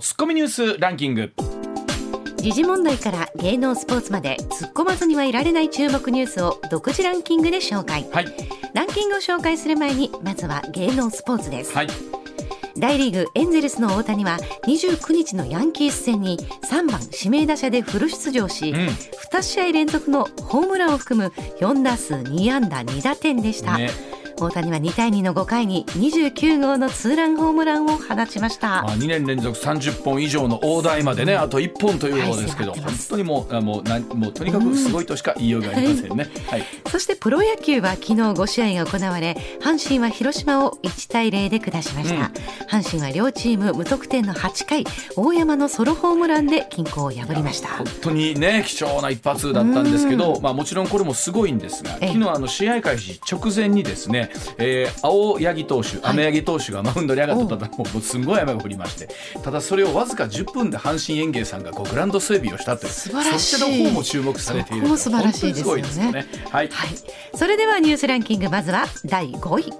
[0.00, 1.32] ツッコミニュースランキング。
[2.36, 8.26] 時事問題から芸能スポーツまで突っ込まずにはいられない注目ニュースを独自ランキングで紹介、はい。
[8.74, 11.86] ランキングを紹介する前にまずは芸能スポーツです、はい。
[12.76, 18.74] 大リーグエンゼルスの大谷は29日のヤンキース戦に3番指名打者でフル出場し、ん。
[18.74, 23.90] 2試合連続のホームランを含む4打数2安打2打点でした、ね
[24.36, 36.30] 大谷は2対2の5回に29号のツーランホームランを放ちました、まあ、2年連続30本以上の大台までねあと1本ということですけど、はい本当にもうあもうなんもうとにかくすごいとしか言いようがありませんね。
[36.48, 36.64] はい。
[36.90, 42.80] そしてプロ野球は昨日5試合が行われ阪神は広島を1対0で下しました、うん。
[42.82, 44.84] 阪神は両チーム無得点の8回
[45.16, 47.68] 大山のソロホームランで均衡を破りました。
[47.68, 52.08] 本当にね貴重な一発だったんですけど、まあ、もちろんこれもすごいんですがええ。
[52.08, 54.23] 昨日あの試合開始直前にですね、
[54.58, 59.08] えー青柳投手雨柳投手がマウンドに上がったともうすごい雨が降りまして
[59.42, 63.56] ただそれをわずか10分で阪神園芸さんがこうグラウンド整備をしたという素晴らしい。
[63.56, 65.82] そっちの方も注目されているも素晴らしいですよね。
[65.82, 66.26] よね。
[66.50, 66.68] はい。
[66.68, 66.90] はい、
[67.34, 69.72] それではニュースランキングまずは第5位。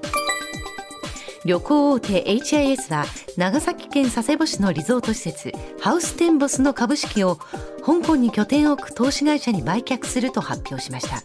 [1.44, 3.04] 旅行大手 HIS は
[3.36, 7.38] 長崎県佐世保市のリゾート施設ハウステンボスの株式を
[7.84, 11.22] 香港に拠点を置く投資会社に売却すると発表しました。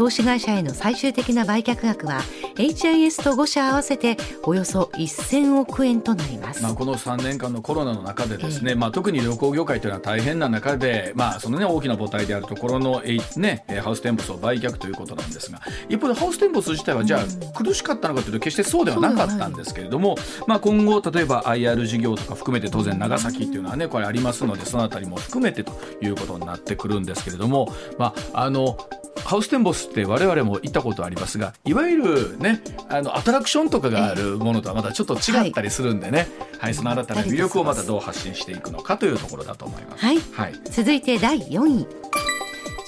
[0.00, 2.20] 投資会社への最終的な売却額は
[2.54, 28.78] HIS と5社合わせておよそ1000億円となります、まあ、この3年間のコロナの中でですね、まあ、特に旅行業界というのは大変な中で、まあそのね、大きな母体であるところの、ね、えーハウステンボスを売却ということなんですが一方でハウステンボス自体はじゃあ苦しかったのかというと決してそうではなかったんですけれども、まあ、今後例えば IR 事業とか含めて当然長崎っていうのはねこれありますのでそのあたりも含めてということになってくるんですけれども、まあ、あの
[29.24, 36.28] ハウステンボスって我々も行ったことありますがいわゆるねあのアトラクションとかがあるものとはまたちょっと違ったりするんでね、
[36.58, 36.74] はい。
[36.74, 40.04] その新たな魅力をまたどう発信していくのかというところだと思います。
[40.04, 40.18] はい。
[40.32, 40.54] はい。
[40.64, 41.86] 続いて第4位。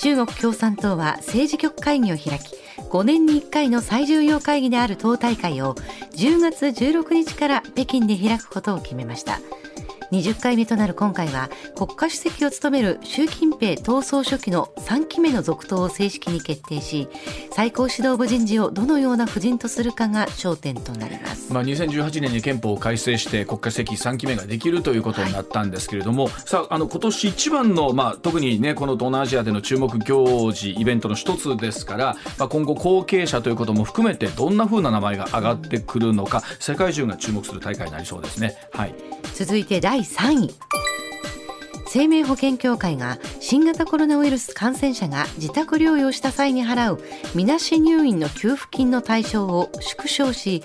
[0.00, 2.56] 中国共産党は政治局会議を開き
[2.90, 5.76] 5年に1回の最重要会議である党大会を
[6.16, 9.38] 10月16日から北京で開くことを決めました
[10.12, 17.08] 20回目となる今回は国家主席を務める習近平党総書記の3期目の続投を正式に決定し
[17.50, 21.50] 最高指導部人事をどのような布陣とするかが焦点となります。
[21.50, 38.56] まあ、2018年に憲法を改正して国家主席3期目ができるということになったんですけれども、さああの今年一番の、まあ、特に、ね、この東南アジアでの注目行事イベントの一つですから、まあ、今後後継者ということも含めてどんな風な名前が上がってくるのか世界中が注目する大会になりそうですね。
[38.72, 38.94] はい。
[39.34, 40.54] 続いて第3位。
[41.86, 47.04] 生命保険協会が新型コロナウイルス感染者が自宅療養した際に払う
[47.34, 50.62] みなし入院の給付金の対象を縮小し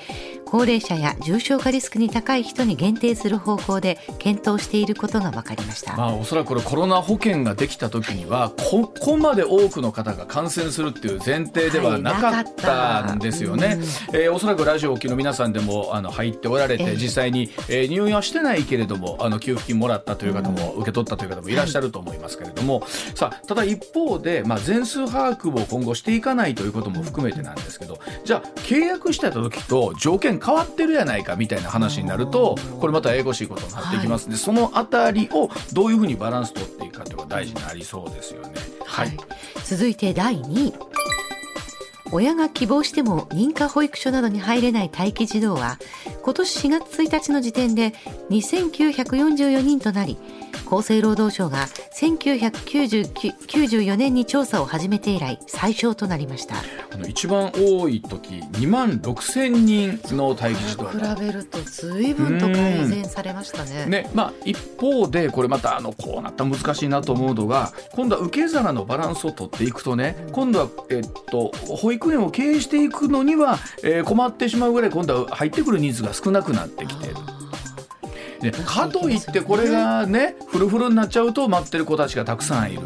[0.49, 13.67] 高齢者や重症化リスクに高い人に限定する方向で検討していることが分かりました、まあ、おそらくこれコロナ保険ができた時にはここまで多くの方が感染するっていう前提ではなかったんですよね。
[13.67, 13.77] はい
[14.13, 16.95] えーおそらくラジオをお聞きの皆さんでもあの入っておられて、ええ。
[16.95, 22.83] 実際に、えー入院はしてないけれどもあの給付金もらったという方も、受け取ったという方もいらっしゃると思いますけれども、
[23.15, 38.53] さあただ一方で、まあ、全数把握を今後していかないということも含めてなんですけどじゃあ契約してた時と条件変わってるやないかみたいな話になるとこれまたややこしいことになっていきますので、そのあたりをどういうふうにバランス取っていくかというのが大事になりそうですよね。
[38.85, 39.17] はい、
[39.63, 40.73] 続いて第2位
[42.11, 45.79] 親が希望しても認可保育所などに入れない待機児童は
[46.23, 47.93] 今年4月1日の時点で
[48.29, 50.17] 2944人となり
[50.69, 56.55] 厚生労働省が1994年に調査を始めて以来最小となりました。
[56.91, 63.85] あの一番多い時2万6千人の待機児童が比べると随分と改善されましたね。
[63.85, 77.15] ねまあ、一方でこれまたあのこうなったら難しいなと思うのが今度は受け皿のバランスを取っていくとね今度は、えっと、保育園を経営していくのには、えー困ってしまうぐらい今度は入ってくる人数が少なくなってきている。
[78.41, 82.81] ね、かといってこれがねフルフルになっちゃうと待ってる子たちがたくさんいる。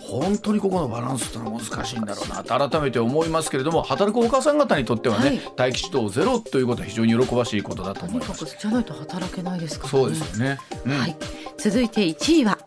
[0.00, 5.40] 本当にここのバランスってのは難しいんだろうなと改めて思いますけれども働くお母さん方にとってはね、はい。
[5.56, 8.44] 待機児童ゼロということは非常に喜ばしいことだと思います。
[8.44, 9.98] くじゃないと働けないですからね。
[9.98, 10.98] そうですよね、うん。
[10.98, 11.16] はい、
[11.58, 12.58] 続いて1位は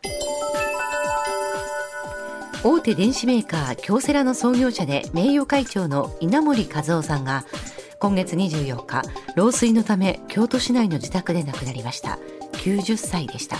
[2.61, 7.45] 大手電子メーカー京セラの創業者で名誉会長の稲森和夫さんが
[7.99, 9.01] 今月24日
[9.35, 12.19] 老衰のため京都市内の自宅で亡くなりました。
[12.59, 13.57] 90歳でした。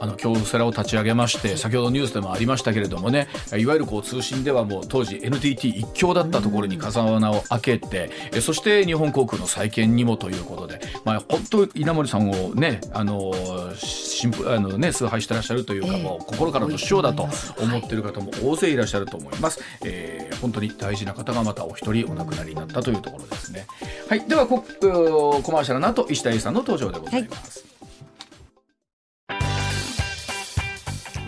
[0.00, 8.10] あの京セラを立ち上げまして先ほどニュースでもありましたけれどもねいわゆるこう通信ではもう当時 NTT 一強だったところに風穴を開けて
[8.40, 13.30] そして日本航空の再建にもということで、まあ、本当稲森さんをねあの
[13.76, 17.28] 新あの、ね、崇拝してらっしゃるというか、もう心からの師匠だと
[17.60, 23.66] 思っている方も大勢いらっしゃると思います、えー、本当に大事な方がまたお一人お亡くなりになったというところですね。
[24.08, 27.59] はい、ではココマーシャルの後石田英さんの登場でございます。
[27.59, 27.59] はい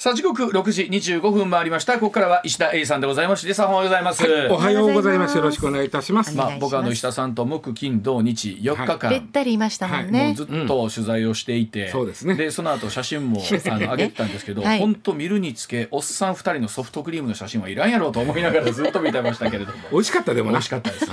[0.00, 1.92] さあ時刻六時二十五分回りました。
[1.98, 3.40] ここからは石田英さんでございます。
[3.40, 5.36] 石田さんおはようございます、はい、おはようございます。
[5.36, 6.34] よろしくお願いいたします。
[6.34, 12.34] まあ僕あの石田さんと木金土日四日間、べったりいましたもんね、ずっと取材をしていて、うん、そうですね。
[12.34, 19.78] でその後写真も あの上げてたんですけど本当、はい、見るにつけおっさん二人のソフトクリームの写真はいらんやろうと思いながらずっと見てましたけれども。
[19.92, 21.04] 美味しかったでも 美味しかったです。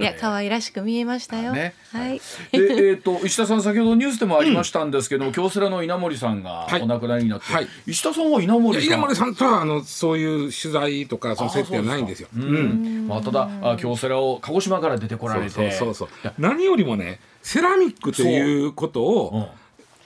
[0.00, 0.02] い。
[0.02, 2.20] や可愛らしく見えましたよ、ね、はい。
[2.50, 9.00] でえっ、ー、と石田さん先ほどニュースでもありましたんですけど、うん、京セラの稲森さんがお亡くなりになって、はい、石田さんは稲森森さん？
[9.00, 12.28] 森さんとはあのそういう取材とかその接点はないんですよ。
[12.34, 15.50] うん、まあ、ただあ京セラを鹿児島から出てこられて。
[15.50, 16.08] そうそうそう
[16.38, 19.50] 何よりもねセラミックということを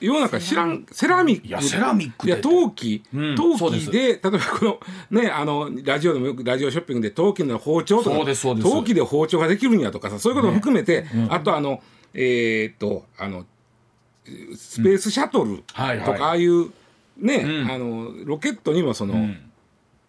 [0.01, 1.47] 世の中知らんセラミック。
[1.47, 4.79] いやセラミックいや陶器、うん、陶器で例えばこ
[5.11, 8.17] のねあのラジオでもよくラジオショッピングで陶器の包丁とか
[8.61, 11.81] 陶器で包丁ができるんやとかさそういうことも含めて、ねうん、あとあの
[12.13, 13.45] えー、っとあの
[14.57, 16.69] スペースシャトルとか、ああいう
[17.19, 19.15] ね、うん、あのロケットにもその、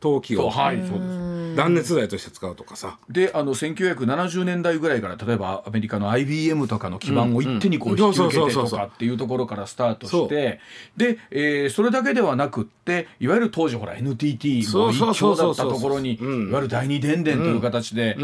[0.01, 1.29] 陶器を、はい、そうです。
[1.57, 2.99] 断熱材として使うとかさ。
[3.11, 10.61] であの1970年代ぐらいから例えばアメリカの IBM とかの基盤を一手にこう引き受けてとかっていうところからスタートして
[10.97, 18.17] で、えー、それだけではなくっていわゆる当時ほら NTT の一強だったところにいわゆる第二電電という形で、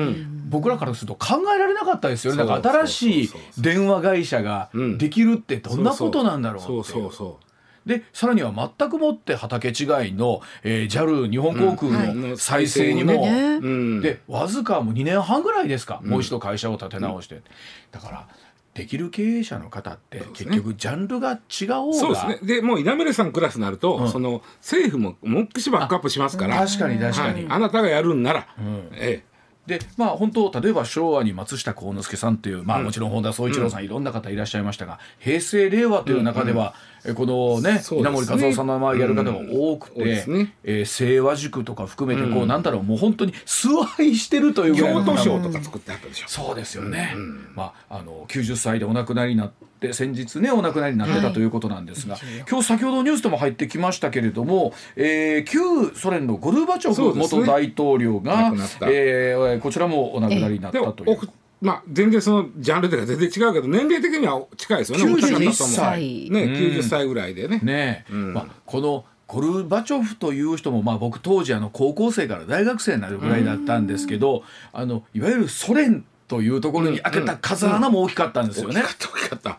[0.48, 2.34] 僕らからすると考えられなかったですよ。
[2.34, 6.66] ねなんか新しい電話会社ができるってどんなことなんだろうって。
[6.66, 7.44] そうそうそう
[7.86, 9.72] でさらには全くもって畑違
[10.08, 13.94] いの、えー、JAL 日本航空の再生にも、うん。
[13.96, 17.42] はい、でわずかもう2年半ぐらいですか、うん、もう一度会社を立て直して、
[17.90, 18.28] だから
[18.74, 21.94] できる経営者の方って結局ジャンルが違おうが。
[21.94, 22.38] そうですね。
[22.42, 26.58] でもう稲村さんクラスになると、うん、その政府ももっくしバックアップしますから。
[26.58, 29.33] 確かに確かに、はい、あなたがやるんなら、うん、ええ
[29.66, 36.74] でまあ本当例えば昭和に松下幸之助さんという、まあ、もちろん本田宗一郎さん、うん、いろんな方いらっしゃいましたが平成令和という中では、
[37.04, 40.38] うん、このね、ね、稲森和夫さんの周りやる方が多くて、うん。
[40.38, 40.54] ね。
[40.64, 46.28] えー、清和塾とか含めてこう、うん、なんだろうもう本当に崇拝してるという京都賞とか作ってあったでしょ。
[46.28, 47.14] そうですよね、
[47.54, 61.18] まあ、あの90歳でお亡くなりになって先日ねお亡くなりになってたということなんですが、はい、今日先ほどニュースでも入ってきましたけれども、えー、旧ソ連のゴルバチョフ元大統領が、ねえー、こちらもお亡くなりになったという。
[61.60, 67.60] まあ、全然そのジャンルでは全然違うけど年齢的には近いですよね91歳、ね、うん、90歳ぐらいでね。
[67.62, 74.42] ね、うん、まあ、このゴルバチョフという人も、まあ、僕当時あの高校生から大学生になるぐらいだったんですけど
[74.72, 78.82] あのいわゆるソ連というところに開けた風穴も大きかったんですよね。
[78.82, 79.58] 大きかった大きかった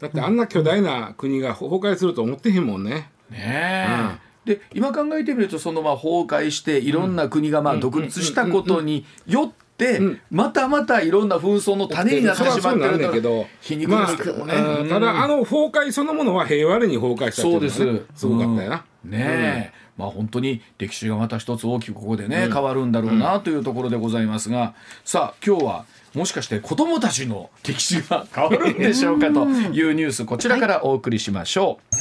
[0.00, 3.10] だってあんな巨大な国が崩壊すると思ってへんもんね。
[3.30, 4.56] ねえ、うん。
[4.56, 10.00] で今考えてみるとそのまあ崩壊していろんな国がまあ独立したことによって、
[10.30, 18.20] またまたいろんな紛争の種になってしまってるんだけど皮肉ですけどね、まあ、ただあの崩壊そのものは平和に崩壊したっていうのは、ね、そうです。
[18.20, 18.84] すごかったよな。
[19.04, 24.74] うん、ねえ、うん、まあ本当に歴史がまた一つ大きくここでね、変わるんだろうなというところでございますが、
[25.04, 25.84] さあ今日は
[26.14, 31.96] もしかして子どもたちの歴史が変わるんでしょうかというニュースこちらからお送りしましょう。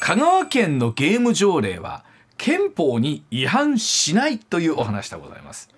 [0.00, 2.04] 香川県のゲーム条例は
[2.36, 5.73] 憲法に違反しないというお話でございます。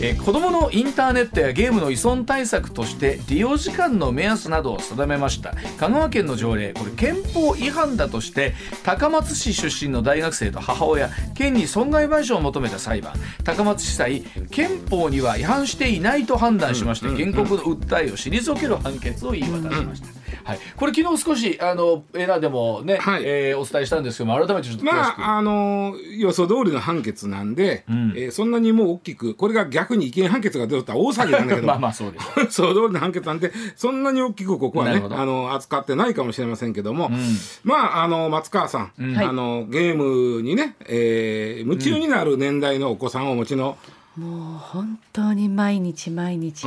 [0.00, 5.54] えー、子どものインターネットやゲームの依存対策として利用時間の目安などを定めました。
[5.78, 13.14] 香川県の条例これ憲法違反だとして高松市出身の大学生と母親県に損害賠償を求めた裁判。
[13.44, 20.23] 高松地裁憲法には違反していないと判断しまして原告の訴えを退ける判決を言い渡しました。
[20.44, 32.24] はい、これ昨日少しあのエラーでもね、はい、えー、お伝えしたんですけども改めてちょっとまああの予想通りの判決なんで、うん、えー、そんなにもう大きくこれが逆に違憲判決が出たら大騒ぎなんだけど まあまあそうです。
[32.40, 37.18] 予想通りの判決なんでそんなに大きくここはねあの扱ってないかもしれませんけども、うん、
[37.62, 43.76] まああの松川さん、うん、あのゲームにね、えー、夢中になる年代のお子さんをお持ちの、
[44.16, 46.66] もう本当に毎日毎日、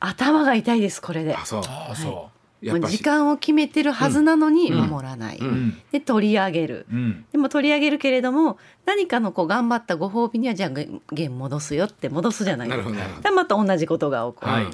[0.00, 1.34] 頭が痛いですこれで。
[1.34, 2.35] あそう、あそう、はい
[2.72, 12.68] 時間を決めてるはずなのに守らない、うん、で取り上げる、うん、でも取り上げるけれども何かのこう頑張ったご褒美にはじゃあゲーム戻すよって戻すじゃない。
[12.68, 14.64] ですかでまた同じことが起こる、はい、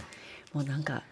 [0.52, 1.02] もうなんか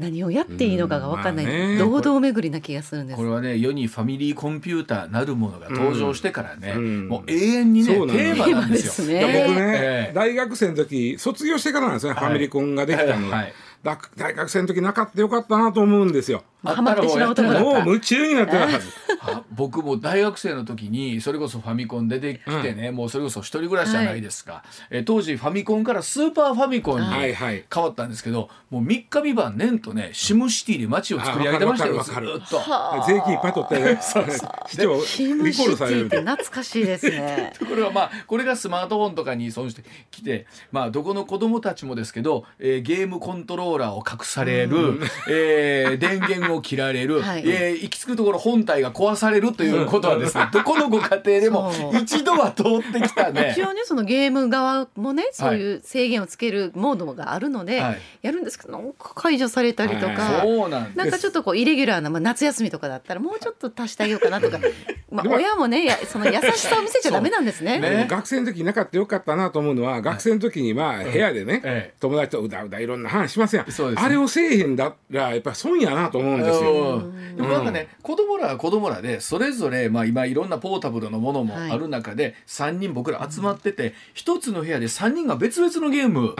[0.00, 1.52] 何をやっていいのかが分かんない、うん。
[1.52, 3.16] まあね、堂々巡りな気がするんです。
[3.16, 8.92] これはね世にファミリーコンピューターなるものが登場してからね、うん、もう永遠にねテーマなんですよ。
[8.92, 13.28] すね、僕ね、えー、大学生の時卒業してからなんですね、はい、ファミリーコンができたの。
[13.28, 13.36] が。
[13.36, 16.44] はい大学生の時なかったよかったなと思うんですよ。
[16.62, 18.88] ハマってしまうともう夢中になってたはず。
[19.52, 32.02] 僕も大学生の時にそれこそファミコン出てきてね、うん、もうそれこそ一人暮らしじゃないですか、はい、え当時ファミコンからスーパーファミコンに変わったんですけど、もう3日三晩年とねシムシティで街を作り上げてましたよ。
[32.02, 32.60] ずっと。
[33.06, 34.24] 税金いっぱい取って そう。
[34.66, 37.52] 市長シムシティって懐かしいですね。
[37.60, 53.54] これはまあこれがスマートフォンとかに依存してきてまあどこの子供たちもですけど、えー、ゲームコントローラーを隠される、うん、えー、電源を切られる、はい、えー、行き着くところ本体が壊されるということはですね、どこのご家庭でも一度は通ってきたね。
[53.56, 64.58] 一応ねそのゲーム側もねそういう制限をつけるモードがあるので、はい、やるんですけどなんか解除されたりとか、そうなんなんかちょっとこうイレギュラーな、まあ、夏休みとかだったらもうちょっと足してあげようかなとか、
[65.10, 67.78] まあ、親もねやその優しさを見せちゃダメなんですね。
[67.78, 68.06] ね。
[68.08, 77.02] 学生の時なかったよかったなと思うのは学生の時にまあ部屋でね、はい、友達とうだうだいろんな話しますやん、ね、あれをせえへんだったらやっぱり損やなと思うんですよ。
[77.36, 86.34] でもなんかね、子供らは子供らでそれぞれまあ今いろんなポータブルのものもある中で、3人僕ら集まってて、一つの部屋で3人が別々のゲーム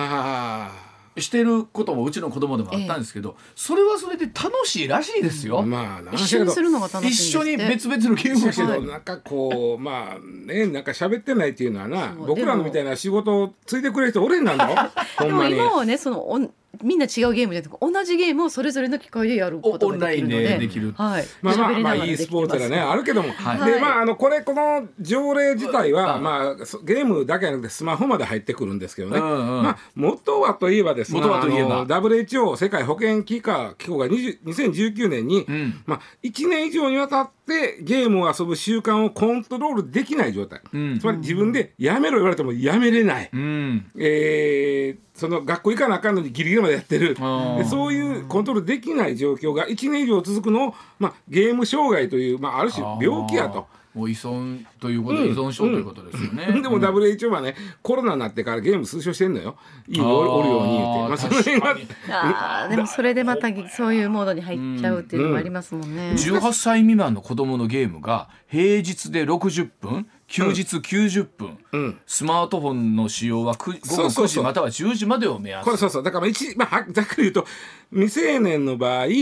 [1.21, 5.63] してることもうちの子供でもあったんですけど、それはそれで楽しいらしいですよ。
[5.63, 14.91] まあ、一緒にするのが楽しい一緒に別々のゲームをしてる、なんかこうまあねなんか喋ってないっていうのはな僕らのみたいな仕事をついてくれる人おれんなんだ
[15.21, 16.51] でも今はねその
[16.83, 31.87] みんな違うゲームで同じゲームをそれぞれの機械でやることができるのでできる、はい、まあまあまあ e スポーツがねあるけども、はい、でまああのこれこの条例自体は、まあゲームだけじゃなくてスマホまで入ってくるんですけどね、うんうん、まあ元はといえばですね元はといえば。
[31.87, 37.40] WHO 世界保健機関機構が2019年に、うん、まあ1年以上にわたって
[37.83, 47.15] ゲームを遊ぶ習慣をコントロールできない状態、うん、つまり自分でやめろ言われてもやめれない、うん、えーその学校行かなあかんのにギリギリまでやってる。
[47.15, 53.67] でそういうコントロールできない状況が1年以上続くのを、まあ、ゲーム障害という、まあ、ある種病気やと。
[53.95, 56.47] もう依存ということ、うん、依存症ということですよね。
[56.49, 59.57] うん、でも WHO はね、コロナになってからゲーム推奨してんのよ。
[59.89, 61.09] いいおおるように言って。
[61.09, 61.77] まあ、その辺は。
[62.09, 66.11] あでもそれでまたそういうモードに入っちゃうっていうのもありますもんね。
[66.11, 75.65] うん、18歳未満の子供のゲームが平日で60分、休日90分、うん、スマートフォンの使用は午後9時または10時までを目安。
[75.65, 76.03] これそうそう。
[76.05, 77.47] だから一、まあ、 ざっくり言うと
[77.91, 79.19] 未成年の場合、うん、え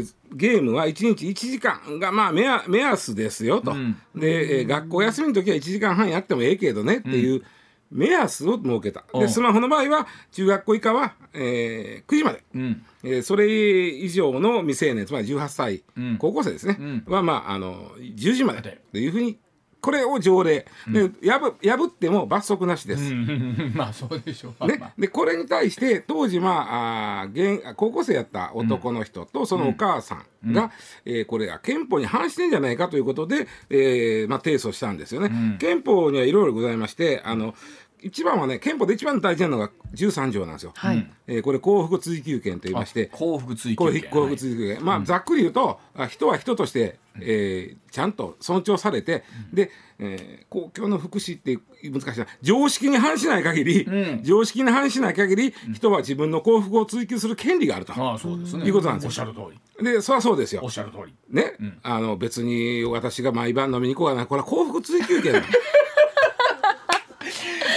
[0.00, 7.42] ー、ゲームは1日1時間がまあ目目安ですよと、うん、で、えー、学校休みの時は1時間半やってもええけどねっていう、
[7.90, 9.04] 目安を設けた。
[9.12, 19.38] でスマホの場合は中学校以下は、えー、9時まで、うん、えー、それ以上の未成年つまり18歳、うん、高校生ですね、うん、は、まあ、あの10時までというふうに
[19.80, 23.14] これを条例、で破破っても罰則なしです。
[23.74, 24.66] まあそうでしょう。
[24.66, 30.70] ね、でこれに対して当時まああ現高校生やった男の人とそのお母さんが、うん、
[31.12, 35.28] えー、これが憲法に反してんじゃないかということで、えー、まあ提訴したんですよね。
[35.32, 37.54] うん、憲法にはいろいろございましてあの
[38.02, 40.72] 一番はね憲法で一番大事なのが13条なんですよ。
[40.76, 44.10] はい、えー、これ幸福追求権と言いまして幸福追求権。
[44.10, 51.58] 幸福追求権、はい、まあ、ざっくり言うと人は人としてえー、ちゃんと尊重されて、うん、で、えー、公共の福祉って
[51.90, 52.26] 難しいな。
[52.42, 53.90] 常識に反しない限り、う
[54.20, 59.08] ん、常識に反しない限り、うん、人は自分の幸福を追求する権利があると、あそうですね、いうことなんですよ。
[59.08, 59.40] おっしゃる通
[59.78, 59.84] り。
[59.84, 60.60] でそりゃそうですよ。
[60.62, 61.14] おっしゃる通り。
[61.30, 65.42] ね、あの別に私が毎晩飲みに行こうがなこれは幸福追求権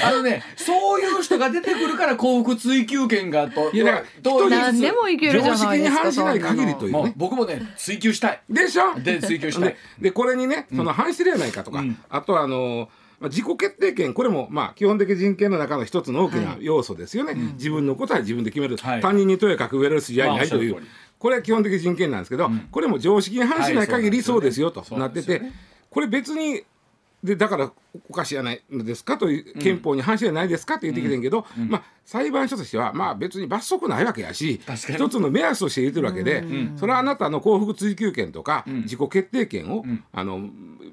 [0.04, 3.72] あのね、そういう人が出てくるから幸福追求権がと。
[3.72, 5.70] いやだから何でもいけるじゃないですか。
[5.70, 7.14] 常識に反しない限りというね。
[7.16, 8.42] 僕もね追求したい。
[8.50, 9.00] でしょ？
[9.00, 9.76] で追求したい。
[10.00, 12.90] でこれにね、その反してるやないかとか、うん、あとはあの。
[13.22, 20.76] 自己決定権これもまあ基本的人権の中の一つの大きな要素ですよね、はい、自分のことは自分で決める、はい、他人にとやかく上る筋合いないという、
[21.20, 25.42] これは基本的人権なんですけど、これも常識に反しない限りそうですよとなってて、
[25.90, 26.64] これ別に
[27.24, 27.72] でだから
[28.10, 36.44] おかしいじゃないのですかという憲法に反してないですかって言ってきてんけど、まあ、裁判所としてはまあ別に罰則ないわけやし一つの目安として言ってるわけで、
[36.76, 40.40] それはあなたの幸福追求権とか、自己決定権を、あの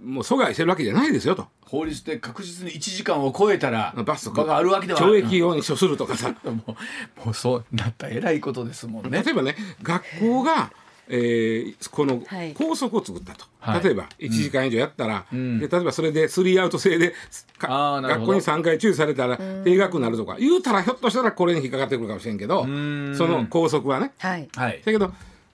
[0.03, 1.47] もう阻害してるわけじゃないですよと。
[1.63, 6.35] 法律で確実に1時間を超えたら罰則があるわけでは懲役用に処するとかさ。
[6.45, 9.23] もうもうそうなったらえらいことですもんね。
[9.25, 10.73] 例えばね学校が
[11.11, 12.23] えー、この
[12.55, 17.15] 校則を作ったと、はい、例えば1時間以上やったら、うん、で例えばそれでスリーアウト制で
[17.59, 20.37] 学校に3回注意されたら定額になるとか。
[20.39, 24.13] 言うたらひょっとしたらこれに引っかかってくるかもしれんけどその校則はね。
[24.19, 25.13] はい、だけど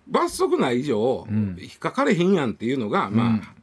[0.08, 3.55] 罰則ない以上、引っかかれへんやんっていうのが、まあ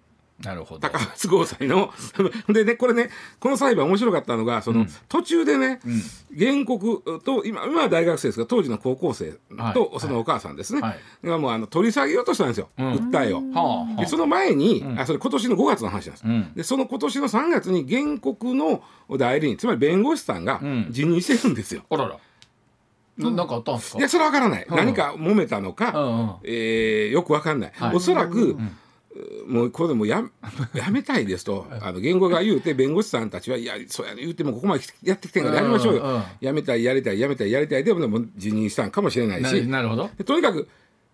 [0.43, 0.81] なるほど。
[0.81, 1.91] 高松豪斎の。
[2.49, 3.09] でねこれね
[3.39, 6.01] この裁判面白かったのがその、うん、途中でね、うん、
[6.37, 9.33] 原告と今今は大学生ですが当時の高校生
[9.73, 13.41] と、はい、そのお母さんですね、はい、がもうあの取り下げようとしたんですよ、うん、訴えを。
[13.97, 16.17] でその前に、あそれ今年の5月の話なんで
[16.53, 16.55] す。
[16.57, 18.83] でその今年の3月に原告の
[19.17, 21.83] 代理人つまり弁護士さんが辞任してるんですよ。
[21.89, 22.17] あらら。
[23.17, 23.99] ななんかあったんですか？
[23.99, 28.77] いやそれは分からない、何か揉めたのか、うんうん、えー、よく分かんない、はい、おそらく、うん
[29.47, 30.23] もうこれでもや
[30.73, 31.67] やめたいですと。
[31.81, 39.67] あの言語が言うて弁護士さんたちはいやそうや言うてもここまでやってきてんからやりましょうよ、やめたいやりたいやめたいやりたいでもでも辞任したんかもしれないし。
[39.67, 40.67] なるほどとにかく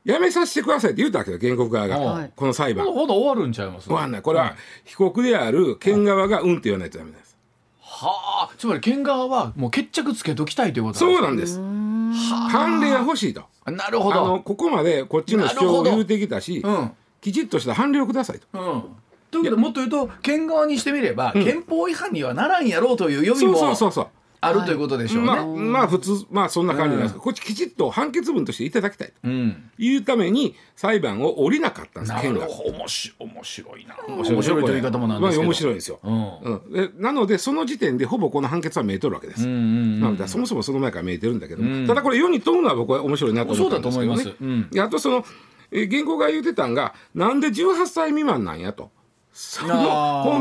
[0.05, 7.37] やめさせてくださいって言ったわけよ原告側が、この裁判ほど終わるんちゃいます終わんないこれは被告である県側がうんって言わないとダメです、
[7.81, 11.59] はあつまり県側はもう決着つけときたいということそうなんです
[12.49, 18.47] 判例が欲しいとなるほどあのここまでこっちの主張を言うてきたし、うんきちっとした判例をくださいと。
[18.53, 18.83] うん
[19.31, 24.07] ということでもっと言うと県側にしてみれば、憲法違反にはならんやろうという読みもそうそうそう
[24.41, 25.27] あるということでしょうね。
[25.27, 29.27] まあ、まあ、普通まあそんな感じなんですけど、こっちきちっと判決文としていただきたいと
[29.77, 32.47] いうために裁判を降りなかったんです県が。
[32.47, 33.97] 面白いな。
[34.07, 35.41] 面白いという言い方もなんですけど。
[35.43, 35.99] 面白いですよ。
[36.03, 39.45] うんなのでその時点でほぼこの判決は見えとるわけです。
[39.45, 44.23] なのでそもそもその前から見えてるんだけどただこれ世に問うのは僕は面白いなと思ったんですけどね。
[44.23, 44.79] そうだと思います。
[44.81, 45.25] あとその
[45.71, 48.91] え原告が言うてたんがなんで18歳未満なんやと。
[49.31, 49.73] その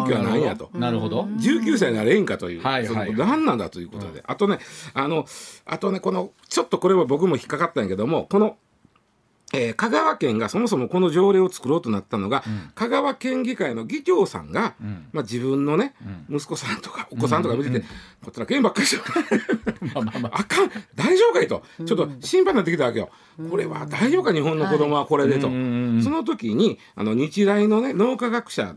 [0.04, 0.70] 根拠は何やと。
[0.74, 1.22] なるほど。
[1.22, 2.62] 19歳ならええんかという。
[2.62, 4.24] はいはい、何なんだということで。
[4.26, 4.58] あとね、
[4.92, 5.24] あの、
[5.66, 8.56] あとね、この、ちょっとこれは僕も引っかかったんやけども、この、
[9.54, 15.94] えー、香川県がそもそもこの条例を作ろうとなったのが、うん、香川県議会の議長さんが、うん、まあ、自分のね、
[16.28, 17.86] うん、息子さんとかお子さんとか見てて、こ
[18.28, 19.02] っちら県ばっかりして
[19.94, 20.70] まあまあ、まあ、あかん。
[20.94, 21.62] 大丈夫かいと。
[21.86, 23.10] ちょっと心配になってきたわけよ。
[23.50, 25.48] これは大丈夫か日本の子供はこれでと。
[25.48, 28.76] その時にあの日大のね脳科学者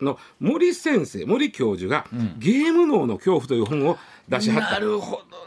[0.00, 2.06] の森先生森教授が、
[2.38, 4.70] ゲーム脳の恐怖」という本を出しはった。
[4.74, 5.42] なるほど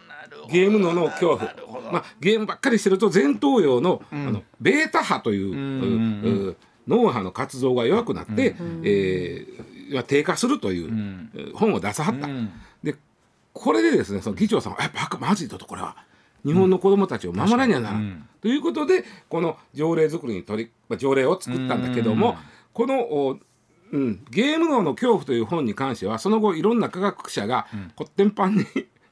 [0.49, 1.53] ゲームのの恐怖、
[1.91, 6.55] まあ、ゲームばっかりしてると前頭葉の,、あのベータ波という、
[6.87, 8.81] 脳波の活動が弱くなって、うん。
[8.83, 12.27] えー、低下するという本を出さはった。
[12.83, 12.95] で
[13.53, 15.95] これでですねその議長さんは「やっぱまずいとこれは。
[16.45, 22.37] 日本の子どもたちを守らにゃならん、うん、ということでこの条例作りに取り、まあ、条例を作ったんだけども、
[22.71, 23.39] この
[23.91, 28.65] うん、ゲーム脳の恐怖という本に関してはその後いろんな科学者がこってんぱんに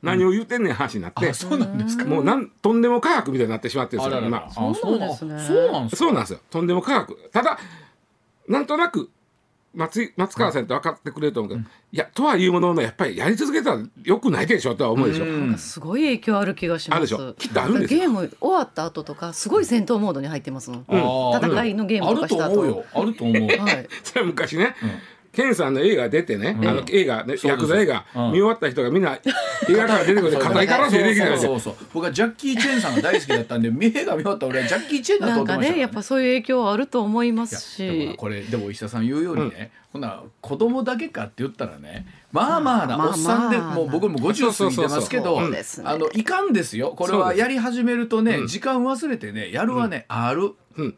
[0.04, 2.04] 何を言うてんねん話になって、そうなんですか。
[2.04, 4.52] もうなんとんでも科学みたいになってしまってるんですよ今。
[4.52, 5.40] そうなんですね。
[5.40, 6.40] そうなんですよ。
[6.52, 7.30] とんでも科学。
[7.32, 7.58] ただ
[8.50, 9.10] なんとなく
[9.74, 16.98] 松松川さんって分かってくれると思うけど、うん、いやとはいうもののやっぱりやり続けたらよくないでしょとは思うでしょ、うすごい影響ある気がします。
[16.98, 17.34] あるでしょ。
[17.34, 22.86] きっとあるんですゲーム終わった後とかすごい戦闘モードに入ってますもん、うん、戦いのゲームとかした後あると思うよ。
[22.94, 24.90] あると思う、はい、 それは昔ね、うん
[25.34, 38.16] ケンさんの映画出てね、あの映画、ね、ヤクザ映画、見終わった人がみんな映画から出てくる硬いから出てきたそうそう僕はジャッキー・チェンさんが大好きだったんで映画見終わった俺はジャッキー・チェンだと思ってました、ね、やっぱそういう影響はあると思いますし。
[38.16, 46.94] これでも石田さん言うようにね、ほな子供だけかって言ったらねまあまあなおっさんで、もう僕も50過ぎてますけど、あのいかんですよ。
[46.96, 50.96] これはやり始めるとね、時間忘れてねやるはね、ある、うん。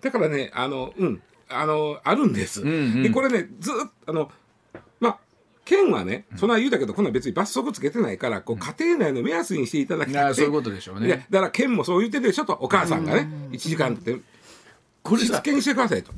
[0.00, 2.62] だからねあのうんあのあるんです。
[2.62, 3.74] うんうん、でこれねずっ
[4.06, 4.30] とあの
[5.00, 5.18] まあ
[5.64, 11.26] 県はね、そんな言うたけど、こんな別に罰則つけてないから、こう家庭内の目安にしていただきたい、そういうことでしょうね。
[11.30, 14.16] だから県もそう言ってるでしょと、お母さんがね、1時間って、
[15.02, 16.12] これしつけにしてくださいと。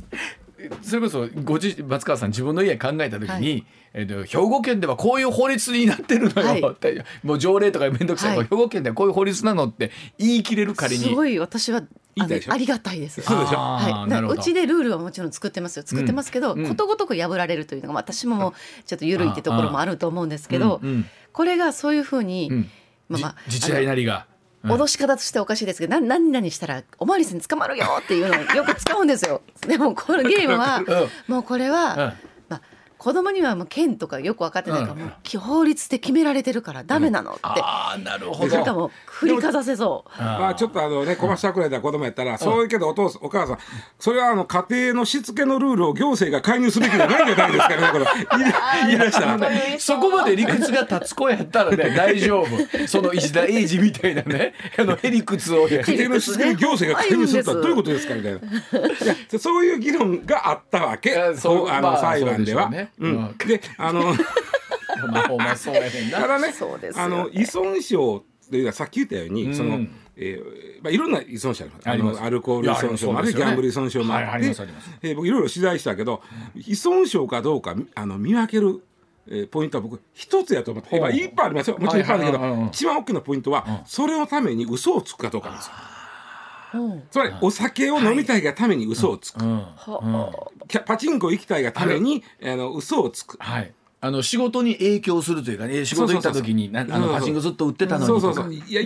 [0.82, 6.62] それこそご自松川さん自分の家考えた時に、はい、えー、兵庫県ではこういう法律になってるのよ、はい、
[7.22, 11.04] もう条例とか面倒くさい、はい、兵庫県ではこういう法律なのって言い切れる仮に。
[11.04, 11.82] すごい私は
[12.18, 13.22] あありがたいです。
[13.22, 13.56] そうでしょ？
[13.56, 14.22] はい。
[14.24, 15.82] うちでルールはもちろん作ってますよ。
[15.86, 18.52] 作ってますけど、うん、ことごとく破られるというのが私ももう
[18.84, 20.80] ちょっと緩いってところもあると思うんですけど、
[21.32, 22.50] これがそういうふうに、
[23.08, 24.26] まあまあ自治体なりが。
[24.64, 29.42] 脅し方としておかしいですけど、うん、何々したらおまわりさんに捕まるよっていうのをよく使うんですよ。
[29.66, 30.84] でもこのゲームは、
[31.26, 32.14] もうこれは、
[33.02, 38.54] 子供にはもう剣とかよく分かってないから、もう法律で決められてるからダメなのって、ああなるほど。
[38.54, 40.22] なんかもう振りかざせそう。
[40.22, 43.58] まあちょっとあのね小橋桜井で子供やったら、そういうけどお父さんお母さん。
[43.98, 48.06] それはあの家庭のしつけのルールを行政が介入すべきじゃないんじゃないですかねこれ。
[48.86, 49.36] 言い出した。
[49.36, 52.86] らそこまで理屈が立つ子やったらね大丈夫。
[52.86, 58.38] その石田英二みたいなねあのへりくつを家庭のしつけに行政が介入するとはどういうことですかみたいな。
[58.38, 58.42] い
[59.32, 61.34] やそういう議論があったわけ。
[61.34, 62.70] そうあの裁判では。
[62.98, 64.14] うん、であの
[65.10, 66.20] まあほんまそうやねんな。
[66.20, 66.52] ただね
[66.96, 69.80] あの依存症というかさっき言ったように、その
[70.14, 74.46] えーまあ、いろんな依存症あのアルコール依存症もある、ギャンブル依存症もあって、
[75.02, 76.22] えー、僕いろいろ取材したけど
[76.54, 78.84] 依存症かどうかあの見分ける
[79.28, 81.78] えー、ポイントは僕一つやと思って、まあ、いっぱいありますよ。
[81.78, 85.72] もちろんいっぱいあるけど、一番大きなポイントは、それのために嘘をつくかどうかなんですよ。
[87.10, 89.40] つまりお酒を飲みたいがために嘘をつく、
[90.84, 93.72] パチンコ行きたいがためにあの嘘をつく、はい
[94.04, 98.82] あの仕事に影響するというかね仕事行った時にあのパチンコずっと売ってたのにそうそうそういや、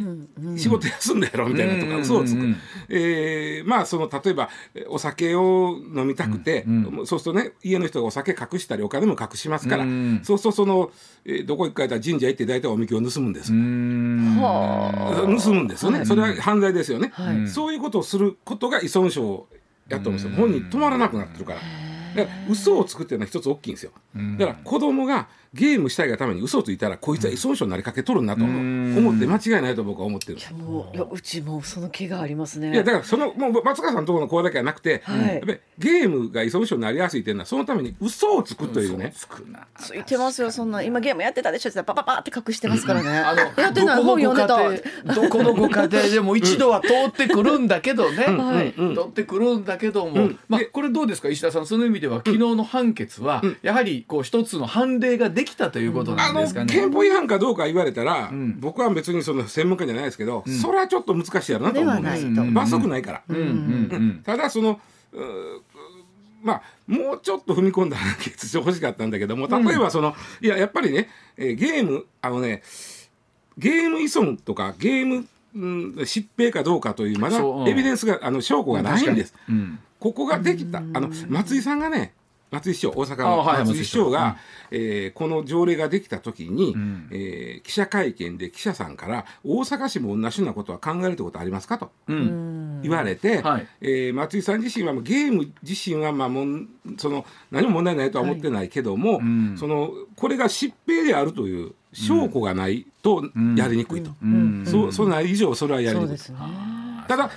[0.59, 1.97] 仕事休んだやろみたいなとか。
[1.97, 2.55] 嘘をつく、
[2.91, 4.51] えー、まあその例えば
[4.91, 6.67] お酒を飲みたくて、
[7.07, 9.87] そうするとね家の人がお酒隠したりお金も隠しますから、
[10.23, 10.91] そうするとその、
[11.25, 13.63] えー、どこ行くかやったら神社行って大体おみきを盗むんです盗む
[15.63, 17.11] んですよね、それは犯罪ですよね、
[17.47, 19.47] そういうことをすることが依存症
[19.89, 20.33] やと思うんですよ。
[20.37, 21.61] 本人止まらなくなってるから。
[22.17, 23.93] だから嘘をつくっていうのは一つ大きいんですよ。
[24.39, 30.39] だから子供がゲームしたいがために嘘をついたらこいつは依存症になりかけとるなと思って間違いないと僕は思ってる。
[30.39, 32.73] いやもういやうちもその気がありますね。
[32.73, 39.13] いやだからそのもう松川さんのところの子だけはなくて、はい、やっぱりゲームが依存症になりやすいっていうのはそのために嘘をつくというね。
[39.17, 39.67] つくな。
[39.79, 43.19] ついてますよそんな今ゲームやってたでしょってパパパって隠してますからね。
[43.19, 45.15] あのやってない本読んでた。
[45.15, 48.25] どこのご家庭でも一度は通ってくるんだけどね。
[48.25, 56.73] はい、通ってくるんだけども、まあこれどうですか石田さんその意味では昨日の判決はやはりこう一つの判例ができたということなんですかね。
[56.73, 62.53] 憲法違反かどうか言われたら、僕は別にその専門家じゃないですけど、それはちょっと難しいやろなと思うんです。
[62.53, 63.23] 罰則ないから。
[64.25, 64.81] ただその
[66.43, 72.63] まあもうちょっと踏み込んだ判決してほしかったんだけども例えばその、いややっぱりね、えー、ゲームあのね
[73.59, 79.35] ゲーム依存とかゲーム、うん、疾病かどうかというまだエビデンスがあの証拠がないんです。
[79.99, 80.79] ここができた。
[80.79, 82.13] あの松井さんがね
[82.51, 84.37] 松井市長大阪の松井市長が、は
[84.71, 103.25] い、えー、この条例ができた時に、うん、えー、記者会見で記者さんから大阪市も同じようなことは考えるってことありますかと、うん、言われて、はい、えー、松井さん自身はゲーム自身はまあもんその何も問題ないとは思ってないけども、はい、そのこれが疾病であるという証拠がないと
[103.57, 106.19] やりにくいと、うん、そそない以上それはやりにくい。
[107.09, 107.31] ただ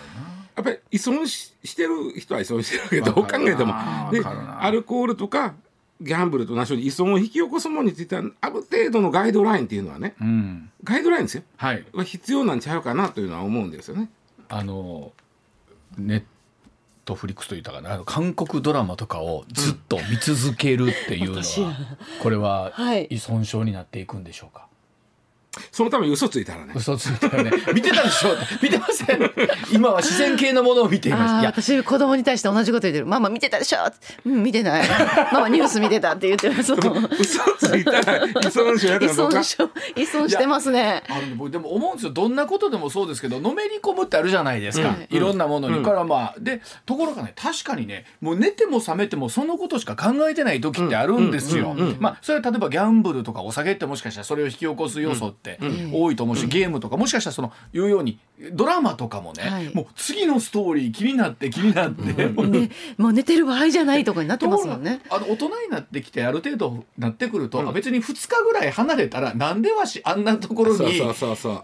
[0.59, 3.73] やっぱり依存ししてる人は依存してるけどどう考えても。
[4.11, 5.55] でアルコールとか
[6.01, 14.09] ギャンブルと同じように依存を引き起こすものについてはある程度のガイドラインっていうのはね、うん、ガイドラインですよ、はい、必要なんちゃうかなというのは思うんですよね。
[14.47, 15.11] あの
[15.97, 16.23] ネッ
[17.03, 17.93] トフリックスといったかな。
[17.93, 21.75] あの韓国ドラマとかをずっと見続けるっていうのは、うん、
[22.21, 22.71] これは
[23.09, 24.67] 依存症になっていくんでしょうか、
[25.71, 26.73] そのために嘘ついたらね。
[26.75, 27.51] 嘘ついたらね。
[27.73, 28.29] 見てたでしょ？
[28.61, 29.19] 見てません。
[29.71, 31.41] 今は自然系のものを見ています。
[31.41, 33.05] いや私子供に対して同じこと言ってる。
[33.05, 33.79] ママ見てたでしょ？
[34.25, 34.87] うん、見てない。
[35.31, 36.73] ママニュース見てたって言ってます。
[36.73, 41.03] 嘘ついたら依存症や依存症依存してますね。
[41.09, 42.11] あのでも思うんですよ。
[42.11, 44.89] どんなことでもそうですけど、のめり込むってあるじゃないですか。
[44.89, 51.75] うん、いろんなものに、うん、からまあでところがね確かにねもう寝ても覚めてもそのことしか考えてない時ってあるんですよ。
[51.99, 55.48] まあそれは例えばギャンブルとかお酒ってもしかしたらそれを引き起こす要素って。
[55.91, 58.19] 多いと思うし、ゲームとかもしかしたらその言うように
[58.53, 62.27] ドラマとかもね、はい、もう次のストーリー気になって気になって、ね、
[62.97, 65.01] もう寝てる場合じゃないとかになってますもんね。
[65.09, 71.01] あの大人になってきてある程度なってくると、うん、別に2日ぐらい離れたらなんでわしあんなところに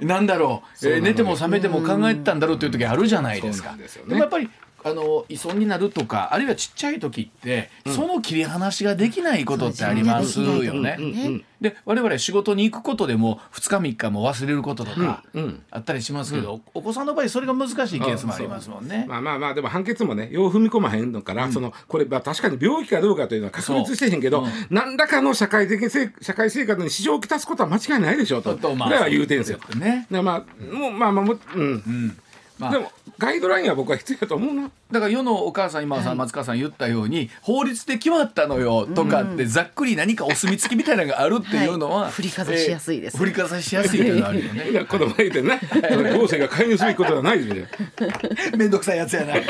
[0.02, 3.76] なんだろう、えー、寝ても覚めても考えてたんだろうっていう時あるじゃないですか。
[4.08, 4.50] でもやっぱり
[4.86, 11.00] あの依存になるとかあるいはちっちゃい時って、うん、その切り離しができないことってありますよね。
[11.60, 15.24] で我々仕事に行くことでも2日3日も忘れることとか
[15.72, 19.06] あったりしますけど、うん、お子さんの場合それが難しいケースもありますもんね。
[19.08, 25.82] まあまあまあでも判決もねよう踏み込まへんのから、そのこれ、まあ、確かに病気かどうかというのは確立してへんけど、何らかの社会的
[26.22, 28.56] 社会生活に支障をきたすことは間違いないでしょうと。
[28.56, 29.58] ぐらいは言うてんですよ。
[29.80, 32.18] ね、まあもうまあまあもうん、うん
[32.58, 34.72] まあ、でもガイドラインは僕は必要だと思うな。
[34.92, 44.70] だから世のお母さん今さ、はい、松川さん言ったように法律で決まったのよとかってざっくり何かお墨付きみたいなのがあるっていうのは、はい、振りかざしやすいです、えー、振りかざしやすいっていうのあるよね。
[44.72, 47.68] いや子供言ってね行政が介入すべきことはないですね。
[48.58, 49.34] 面倒くさいやつやな。
[49.34, 49.44] はい。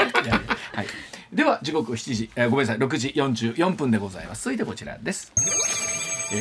[1.31, 4.43] では時刻7時、えー、ごめんなさい6時44分でございます。
[4.45, 5.31] 続いてこちらです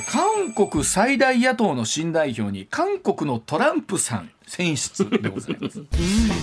[0.07, 5.81] 韓国最大野党の新代表に韓国のトランプさん選出でございます、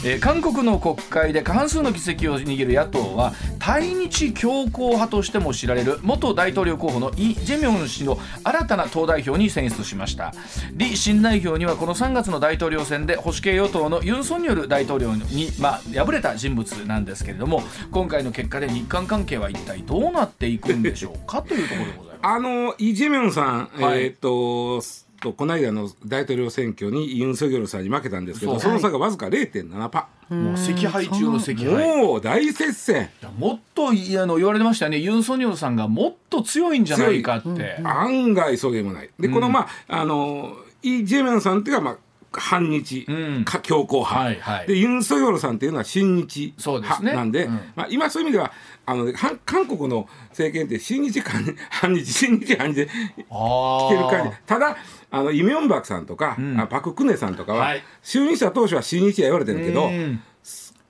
[0.03, 10.33] えー、韓国の国会で過半数の議席を握る野党は対日強硬派としても知られる元大統領候補のイ・ジェミョン氏の新たな党代表に選出しました。
[10.77, 24.81] 李新代表にはこの3月の大統領選で保守系与党のユン・ソンニョル大統領に、まあ、敗れた人物なんですけれども今回の結果で日韓関係は一体どうなっていくんでしょうかというところでございますあのイ・ジェミョンさん、はい、えー、っと
[25.21, 30.09] とこの間の大統領選挙にユン・ソギョルさんに負けたんですけどその差がわずか0.7パ。
[30.29, 33.09] もう赤敗中の赤敗もう大接戦。
[33.37, 33.91] もっとあ
[34.25, 34.97] の言われてましたね。
[34.97, 39.09] ユン・ソニョルさんがもっと強いんじゃないかって、うん、案外そうでもない。
[39.19, 41.97] で、このまああのイ・ジェミョンさんっていうかまあ
[42.33, 48.51] 反日、うん、強硬派、はいはい、でユン・ソギョルさんっていうのは親日派なんで、ねうん、まあ、今そういう意味では
[48.85, 49.13] あの
[49.45, 51.43] 韓国の政権って親日反
[51.93, 54.37] 日親日反日で来てる感じ。
[54.45, 54.77] ただ
[55.11, 59.89] あのイ・ミョンバクさんとか、うん、パク・クネさんとかは、はい、就任した当初は親日は言われてるけど、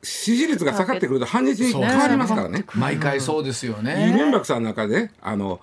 [0.03, 2.65] 支持率が下がってくると反日に変わりますからね。
[2.75, 4.09] 毎回そうですよね。
[4.09, 5.59] イ・ミョンバクさんの中であの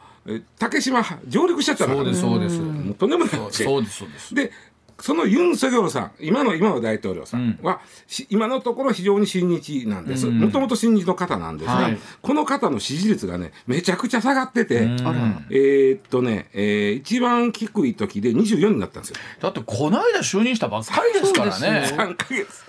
[0.58, 2.58] 竹島上陸しちゃったそうですそうです。
[2.58, 3.50] もうとんでもないそう
[3.82, 4.34] ですそうです。
[4.34, 4.52] で
[5.00, 7.80] そのユン・ソギョルさん今の今の大統領さんは、
[8.18, 10.26] うん、今のところ非常に親日なんです。
[10.26, 19.16] もともと親日の方なんですが、はい、この方の支持率がねめちゃくちゃ下がってて、えー、っとね、えー、一番低い時で24になったんですよ。
[19.40, 21.70] だってこの間就任したばっかりですからね。
[21.70, 22.67] ね3か月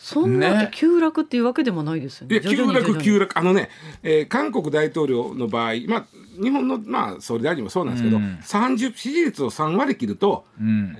[0.00, 2.34] そんな急落っていうわけでもないですよね。
[2.34, 3.38] いや急落急落。
[3.38, 3.68] あのね、
[4.02, 6.06] えー、韓国大統領の場合、まあ
[6.42, 10.96] 日本のまあ総理大臣もそうなんですけど、うん、30支持率を3割切ると、うん、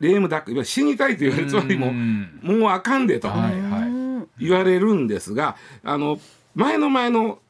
[0.00, 3.28] レームダックいわゆる死にたいというつまりもう、もうあかんでと
[4.38, 6.18] 言われるんですが、あの
[6.54, 7.40] 前の前の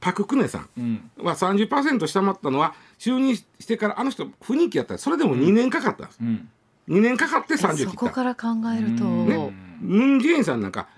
[0.00, 4.94] パク・クネさんは30%下回ったのは就任してからあの人雰囲気やった。
[4.94, 6.18] らそれでも2年かかったんです。
[6.20, 6.48] うん、
[6.88, 7.90] 2年かかって30切った。
[7.90, 9.52] そこから考えると、ね
[9.84, 10.88] ムン・ジェインさんなんか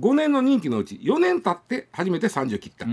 [0.00, 2.84] 5年の任期のうち4年経って初めて30切った。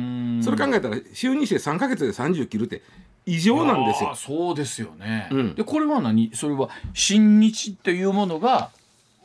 [0.43, 2.81] それ考えたら就任して3か月で30切るって
[3.25, 4.13] 異常なんですよ。
[4.15, 6.31] そうですよね、うん、でこれは何？
[6.33, 8.69] それは親日っていうものが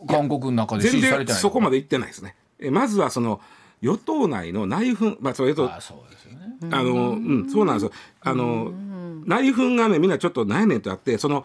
[0.08, 2.34] 韓国の中で支持されてないそこまでいってないですね。
[2.58, 3.40] えまずはその
[3.82, 6.56] 与党内の内紛まあそれとあそうですよね。
[6.70, 7.92] あのうんそうなんですよ。
[8.22, 8.72] あの
[9.26, 11.44] 内紛がねみんなちょっと何やねんとあってその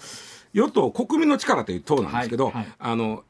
[0.53, 3.23] 与党国民の力という党なんですけど、はいはい、あの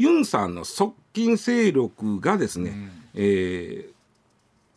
[0.00, 3.92] ユンさんの側近勢力がですね、うん、えー、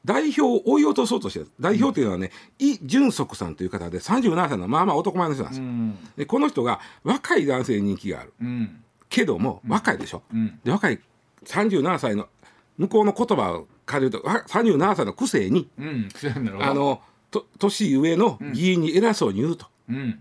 [0.04, 5.66] 代表を追い落とそうとして代表というのはね、うん、イ・ジュンソクさんという方で37歳のまあまあ男前の人なんですよ。
[5.66, 10.24] うん、でこの人が若い男性に人気がある、うん、けども若いでしょ。
[10.34, 11.00] うん、で若い
[11.46, 12.28] 37歳の
[12.78, 16.10] 向こうの言葉を借りると37歳のくせに、うん、
[16.60, 19.68] あのと年上の議員に偉そうに言うと。
[19.88, 20.20] うん。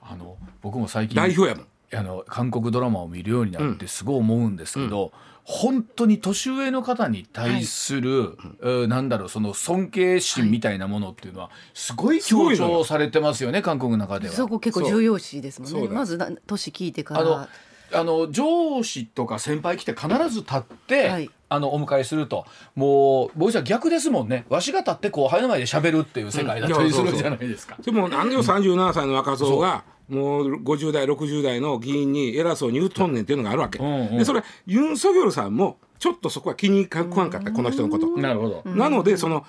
[0.00, 5.10] あの僕も最近代表やもんあの韓国ドラマを見るようになってすごい思うんですけど、うん、
[5.44, 14.34] 本当に年上の方に対する、はい、なんだろうその尊敬心みたいなものっていうのはすごい強調されてますよね、韓国の中では。
[14.34, 15.88] そこ結構重要視ですもんね。
[15.88, 17.48] まず年聞いてから。
[17.92, 22.46] あの上司とか先輩来て必ず立って、はい、あのお迎えすると。
[22.74, 24.44] もう僕じゃ逆ですもんね。
[24.48, 27.76] わしが立って後輩の前で喋るっていう世界だったりするじゃないですか。
[27.82, 38.16] でも何でも37歳の若造がもう50代60代の議員に偉そうに言うとんねんっていうのがあるわけ、うんうん、でそれユン・ソギョルさんもちょっとそこは気に食わんかったこの人のこと。
[38.16, 38.70] なるほど。
[38.70, 39.44] なのでその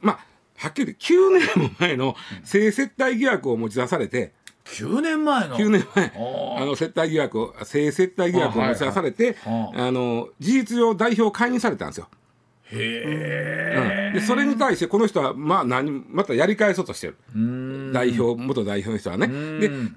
[0.00, 0.18] まあ
[0.56, 4.32] はっきり言9年も前の性接待疑惑を持ち出されて
[4.66, 6.12] 9年前の？9年前。
[6.58, 12.08] あの接待疑惑性接待疑惑を持ち出されてあ、の事実上代表解任されたんですよ。
[12.72, 17.16] へえ、うん、でそれに対してこの人はまあ何またやり返そうとしてる。
[17.92, 19.26] 代表元代表の人はね。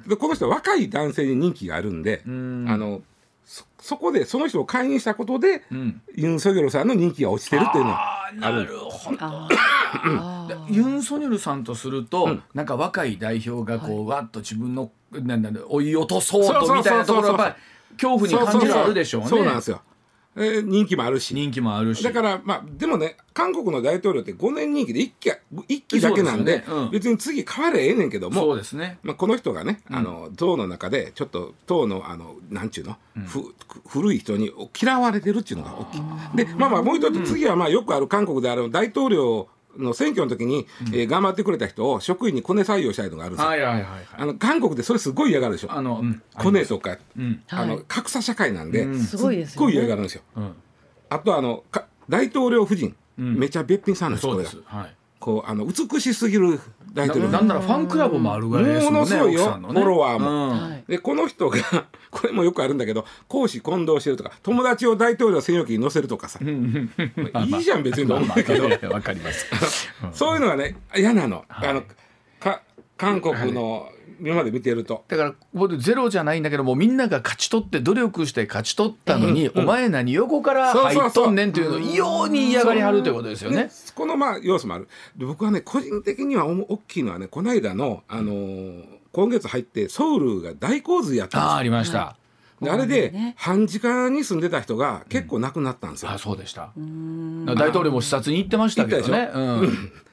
[0.08, 3.02] でこの人は若い男性に人気があるんであの
[3.46, 8.40] そそこでその人を解任したことで、うん、ユン・ソギョルさんの人気が落ちてるっていうのはある。
[8.40, 10.66] なるほど。
[10.70, 19.28] ユン・ソニョルさんとすると、うん、なんか若い代表がこう、はい、わっと自分のなんだ追い落とそうとみたいなところはやっぱり恐怖に感じるあるでしょうね。
[19.28, 19.82] そうなんですよ
[20.36, 21.34] えー、人気もあるし。
[21.34, 22.04] 人気もあるし。
[22.04, 26.66] だからまあでもね韓国の大統領って5年任期で1期 ,1 期だけなんで、ね。
[26.68, 33.56] うん、別に次変われええねんけどもそうですね、まあ、この人がね、あの党の中でちょっと党のあのなんちゅうの、うん、ふ
[33.88, 36.02] 古い人に嫌われてるっていうのが大きい。
[36.36, 43.50] でまあまあもう一つ次はまあよくある韓国である大統領の選挙の時に、うん、えー、頑張ってくれた人を職員にコネ採用したいのがあるんですよ。
[43.50, 45.72] はいはいはいはい、あの韓国でそれすごい嫌がるでしょ。
[45.72, 50.22] あの、うん、コネとか、うん、あの格差社会なんで、すごいですごい嫌がるんですよ。
[51.10, 51.64] あとあの
[52.10, 54.50] 大統領夫人、めちゃべっぴんさんですこれが。
[54.66, 56.60] はい、こうあの美しすぎる
[56.92, 61.58] 大統領なんならファンクラブもあるぐらいですもんねものすごいよ、ね、フォロワーも、うん、でこの人が
[62.12, 68.08] これもよくあるんだけど公私混同してるとか友達を大統領専用機に乗せるとかさ、いいじゃん別に。
[68.10, 68.90] と思うけど。
[68.90, 69.48] わかります。
[70.12, 71.84] そういうのがね嫌なの、はい、あの
[72.42, 72.62] か
[72.98, 73.88] 韓国の
[74.24, 75.04] 今まで見てると。
[75.10, 83.70] だから僕ゼロじゃないんだけどもみんなが勝ち取って努力して勝ち取ったのに、うん、お前何横から入っとんねんというのを異様に嫌がりはるということですよね。
[83.94, 84.88] このまあ要素もある。
[85.18, 92.16] 僕はね個人的には大きいのはねこの間の、あのー、今月入ってソウルが大洪水やったんですあありました。
[92.62, 96.12] であれで半地下に住んでた人が結構亡くなったんですよ。
[96.12, 96.72] あそうでした。
[96.76, 99.30] 大統領も視察に行ってましたけどね。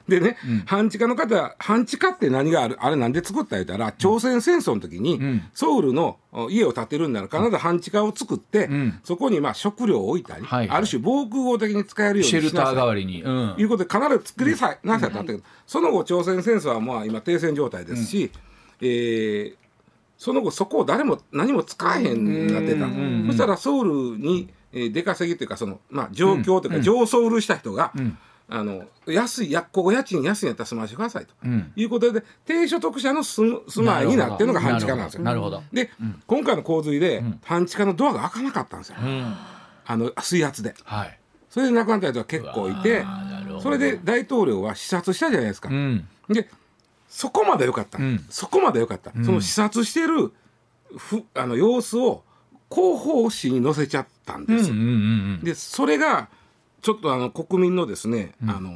[0.07, 5.19] でね、半地下の方半地下って何があるあれなんで作った言うたら朝鮮戦争の時に、
[5.53, 6.17] ソウルの
[6.49, 8.69] 家を建てるんなら必ず半地下を作って、
[9.03, 15.25] そこにまあ食料を置いたり、ある種防空壕的に使えるようにシェルター代わりに、いうことで必ず作りさえなさったん。
[15.25, 18.31] だけど、その後朝鮮戦争はまあ今停戦状態ですし、
[18.81, 19.55] えー、
[20.21, 22.85] その後そこを誰も何も使えへんなってた、
[23.25, 27.91] そしたらソウルに、えー、出稼ぎというかその、まあ、状況というか、上ソウルした人が、
[28.47, 35.23] あの安いやここ家賃安いんやったら住ましてくださいと、うん、いうことで低所得者の住住まいになってるのが半地下なんですよ。
[35.23, 35.63] なるほど。
[35.73, 39.35] で、うん、今回の洪水で、半地下のドアが開かなかったんですよ、うん、
[39.87, 40.75] あの水圧で。
[40.83, 43.03] はい、それで亡くなった人が結構いて
[43.63, 45.69] それで大統領は視察したじゃないですか。
[46.29, 46.47] で
[47.11, 50.31] そこまでよかった、そこまでよかった、その視察してる
[50.97, 52.23] ふあの様子を
[52.73, 54.71] 広報誌に載せちゃったんです。
[55.45, 56.29] でそれが
[56.81, 58.69] ちょっとあの国民のですね、うん、あの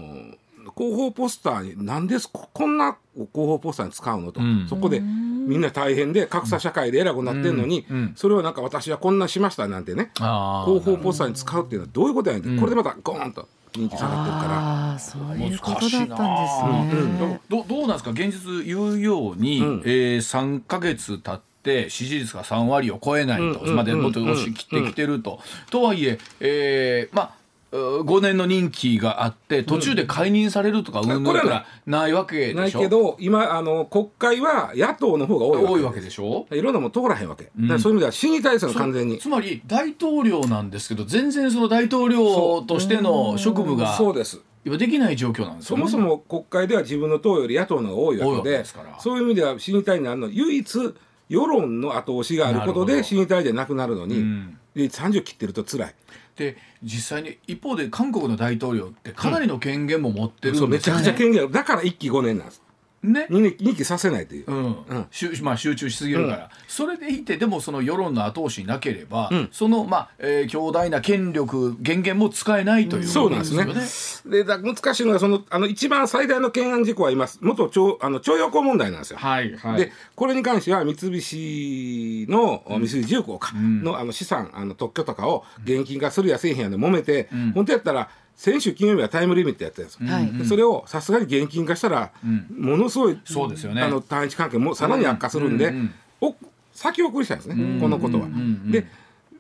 [0.77, 2.17] 広報ポスターになんで
[2.53, 12.59] こんな広報ポスターに使うのと、うん、そこでみんな大変で格差社会で偉くなってるのに、うん、それをなんか私はこんなしましたなんてね広報ポスターに使うっていうのはどういうことやねん。
[12.59, 14.93] これでまたゴーンと人気下がってるから。
[14.93, 18.11] あそういうことだったんですね、どどうなんですか？
[18.11, 27.44] 現実言うように、うん、えー、3か月経って支持率が3割を超えないと、までもっと押し切ってきてると、とはいええー、まあ
[27.75, 31.09] 5年の任期があって途中で解任されるとかうん。
[31.09, 32.59] ぬんらないわけでしょ？
[32.59, 36.01] ないけど今あの国会は野党の方が多いわけ。
[36.01, 36.47] でしょ？
[36.51, 39.19] いろんなも通らへんわけ、うん、そういう意味では審議体制の完全に。
[39.19, 44.39] つまり大統領なんですけど全然その大統領としての職務がそうです。
[44.63, 48.63] 今できない状況なんです、ね、そもそも国会では自分の党より野党の方が多いわけで
[48.99, 50.27] そういう意味では審議体になるの。
[50.27, 50.93] 唯一
[51.27, 55.95] 世論の後押しがあることで審議体じゃなくなるのに、うん、30切ってると辛い。
[56.35, 62.64] で実際に一方で韓国の大統領ってかなりの権限も持ってるんですよ、ね、めちゃくちゃ権限だから1期5年なんです。
[63.13, 64.65] ね、2期させないという、うん。
[64.65, 65.07] うん。
[65.41, 74.31] まあ、集中しすぎるから、うん、それでいてでもその世論の後押しなければ、うん、その、まあえー、強大な権力権限も使えないというそうなんですね。
[74.31, 79.17] でだ難しいのはそのあの一番最大の懸案事項はいます元徴あの徴用工問題なんですよ。
[79.17, 92.11] はいはい、でこれに関しては三菱の、三菱重工かの,、あの資産あの特許とかを現金化するやせえへんやで揉めて、本当やったら先週金曜日はタイムリミットやったんですよ、はい、それをさすがに現金化したら、
[92.57, 95.73] ものすごい、そうですよね、あの単一関係もさらに悪化するんで、
[96.21, 96.35] お
[96.73, 98.27] 先送りしたんですね、このことは。
[98.69, 98.85] で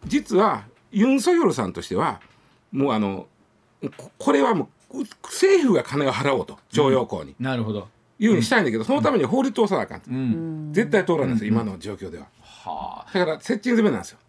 [0.05, 2.21] 実はユン・ソヨルさんとしては
[2.71, 3.27] もうあの
[4.17, 7.87] これはもう政府が金を払おうと徴用工に、なるほど。
[8.17, 12.27] いうふうにしたいんだけど、そのために法律通さなあかん、絶対通らないんですよ、今の状況では。
[12.41, 14.19] はあ、だから接近詰めなんですよ。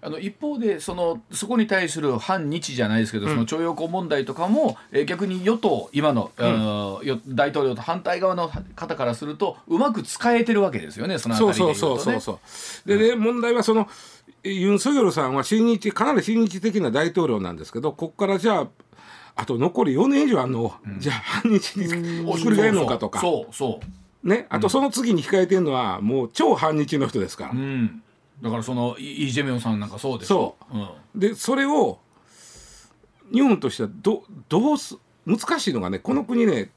[0.00, 12.40] あの一方でそのそこに対する反日じゃないですけど、うん、その徴用工問題とかも、えー、逆に与党今の、うん、大統領と反対側の方からするとうまく使えてるわけですよねそのあたりで、ね、そうそうそうそ
[12.84, 13.88] うでね、問題はその
[14.44, 18.68] ユン・ソギョルさんは親日かなり親日的な大統領なんですけどここからじゃあ
[19.34, 21.86] あと残り4年以上あるの、うん、じゃあ反日に
[22.24, 23.20] 送り替えるのかとか。
[23.20, 23.86] そうそう
[24.28, 27.50] ね、あとその次に控えてるのはもう超反日の人ですから。
[27.52, 28.02] うん
[28.42, 31.98] だからそのイ・ジェミョンさんなんかそうでしょそう、うん、でそれを
[33.32, 34.96] 日本としてはどどうす
[35.26, 36.70] 難しいのがねこの国ね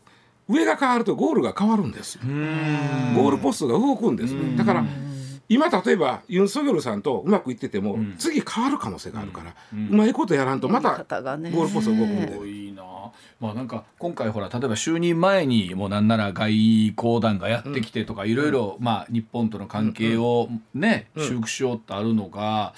[0.48, 2.22] 上が変わるとゴールが変わるんですよ。
[2.24, 4.34] ゴールポストが動くんです。
[4.34, 4.84] ねだから
[5.48, 12.72] 今例えばユン・ソギョルさんとうまくいってても、うん、次変わる可能性があるから、うん、うまいことやらんとまたゴールポスト動くんで。
[13.40, 22.74] まあなんか今回ほら例えば就任前にもうなんなら外交団がやってきてとかいろいろまあ日本との関係をね修復しようってあるのが、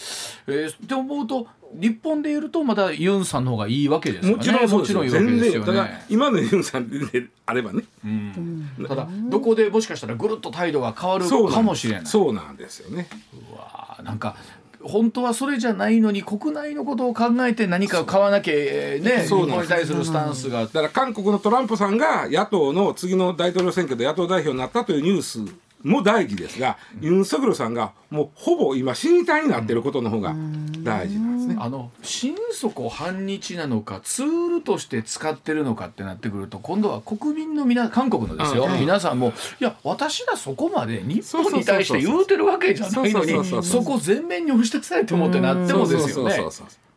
[0.48, 1.48] えー、って思うと
[1.80, 4.38] 日本でいるとまだユンさんの方がいいわけですよね。
[4.38, 6.06] もちろんもちろんいいわけですよね。
[6.10, 7.00] 今のユンさんで
[7.46, 7.84] あればね。
[8.06, 12.06] うん、ただどこでもしかしたらぐるっと態度が変わるかもしれない。
[12.06, 13.08] そうなんですよね。
[13.52, 14.36] うわなんか
[14.84, 20.62] 本当はそれじゃないのに国内のことを考えて何か買わなきゃね日本に対するスタンスが。
[20.62, 25.40] だから韓国のトランプさんが野党の次の大統領選挙で野党代表になったというニュース
[25.84, 30.36] も大事ですが、ユン・ソギョルさんがもうほぼ今死に体になっていることの方が
[30.84, 31.58] 大事なんですね。
[31.60, 46.40] あの心底反日なのかツールとして使ってるのかってなってくると今度は国民の皆韓国のですよ、皆さんもいや私らそこまで日本に対して言うてるわけじゃないのにそこ全面に押し出されてもってなってもですよね。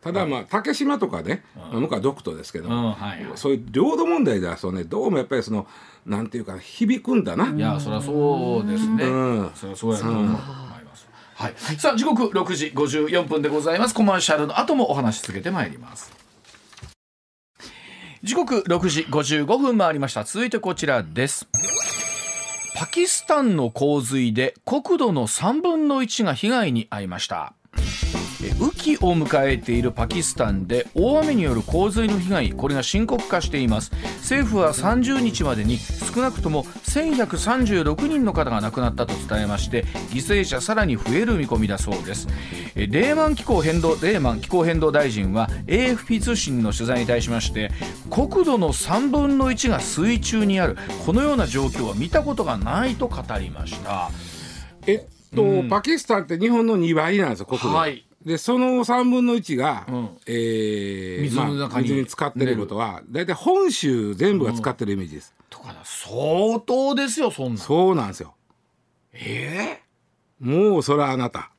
[0.01, 2.69] ただまあ竹島とかね、向こうは独島ですけど、
[3.35, 5.67] そういう領土問題ではそうねどうもやっぱりその
[6.05, 7.49] なんていうか響くんだな。
[7.49, 9.05] いやそりゃそうですね。
[9.05, 9.07] う
[9.43, 11.07] ん、そりゃそうやと思います。
[11.35, 13.93] はい、さあ時刻六時五十四分でございます。
[13.93, 16.11] コマーシャルの後もお話し続けてまいります。
[18.23, 20.23] 時刻六時五十五分回りました。
[20.23, 21.47] 続いてこちらです。
[22.79, 27.53] パキスタンの洪水で国土の三分の一が被害に遭いました
[28.59, 33.91] 雨季を迎えているパキスタンで大雨による洪水の被害これが深刻化しています。
[34.21, 42.27] 政府は30日までに少なくとも1136人の方が亡くなったと伝えまして犠牲者さらに増える見込みだそうです。
[42.75, 47.71] レーマン気候変動レーマン気候変動大臣は AFP 通信の取材に対しまして
[48.09, 54.09] 国土の3分の1が水中にあるこのような状況は見たことがないと語りました。
[54.85, 65.33] えっと、うん、パキスタンって日本の2倍なんですよ国土、はいでその3分の1が、うん、えー、水の中に,、まあ、に使ってることは大体本州全部が使ってるイメージです。
[65.49, 68.35] とか相当ですよそんなそうなんですよ。
[69.13, 69.79] え
[70.41, 71.51] えー、もうそれはあなた。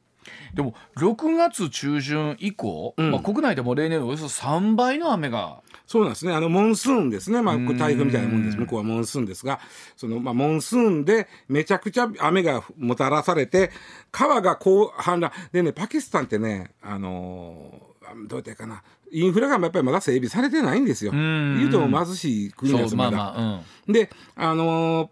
[0.54, 6.34] でも6月中旬以降、うん、まあ、国内でも例年およそ3倍の雨がそうなんですね。
[6.34, 7.40] あの、モンスーンですね。
[7.40, 8.58] まあ、台風みたいなもんです。
[8.58, 9.58] 向こうはモンスーンですが、
[9.96, 13.70] その、まあ、モンスーンでめちゃくちゃ雨がもたらされて、
[14.12, 15.32] 川がこう氾濫。
[15.50, 18.82] でね、パキスタンってね、あのー、どうやってかな。
[19.10, 21.12] インフラがやっぱりまだ整備されてないんですよ。
[21.12, 23.10] 言うとも貧しい国ですまだ。
[23.10, 25.08] まあまあうん、で、あのー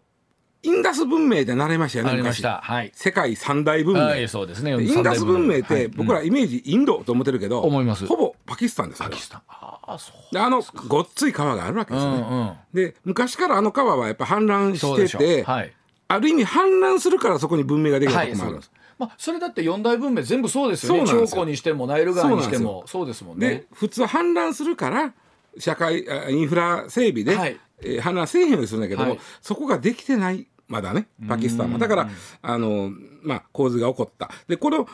[0.67, 4.73] インダス文明で慣れましたよね昔、はい、世界三大文明、はい、そうですね。
[4.73, 8.05] インダス文明って、僕らイメージインドと思ってるけど、思います。
[8.07, 9.43] ほぼパキスタンですパキスタン。
[9.49, 15.73] あそうあのごっつい川があるわけですね、うんうん、で昔からあの川はやっぱ氾濫してて、はい、
[16.09, 18.53] ある意味氾濫するからそこに文明ができたとこもある。
[18.55, 21.05] んです、まあ、それだって四大文明全部そうですよね。
[21.07, 22.83] 長江にしてもナイル川にしても。
[22.87, 23.49] そうですもんね。
[23.49, 25.15] で普通氾濫するから
[25.59, 31.79] 社会インフラ整備で、はい、えー、氾濫せえへんようにするんだけども、はい、そこができてないまだねパキスタンも。
[31.79, 32.09] だから
[32.43, 32.91] あの
[33.23, 34.31] まあ洪水が起こった。
[34.49, 34.89] でこの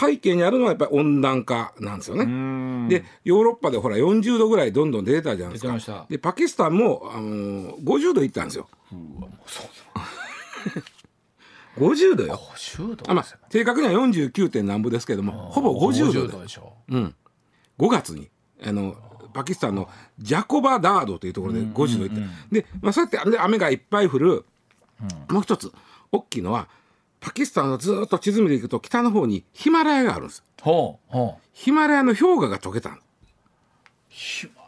[0.00, 2.88] 背景にあるのはやっぱり温暖化なんですよね。
[2.88, 6.06] でヨーロッパでほら40度ぐらいどんどん出てたじゃないですか。
[6.08, 8.68] でパキスタンもあの50度いったんですよ。
[8.92, 9.66] うわもうそう
[11.78, 12.40] 50 度よ。
[12.54, 14.48] 50度あ、まあ、正確には 49.
[14.48, 16.48] 点何歩ですけどもほぼ50度で。
[16.48, 17.14] しょ、うん、
[17.78, 18.30] 5月に
[18.64, 18.94] あの
[19.34, 24.46] パキスタンのジャコバダードというところで50度いって、で、まあ、そうやって雨がいっぱい降る
[25.00, 25.72] うん、もう一つ
[26.12, 26.68] 大きいのは
[27.20, 30.44] パキスタンのずっと地図見ていくと北の方にヒマラヤがあるんです。
[30.62, 31.42] ほうほう。
[31.52, 32.98] ヒマラヤの氷河が溶けた
[34.08, 34.66] ヒマラヤ。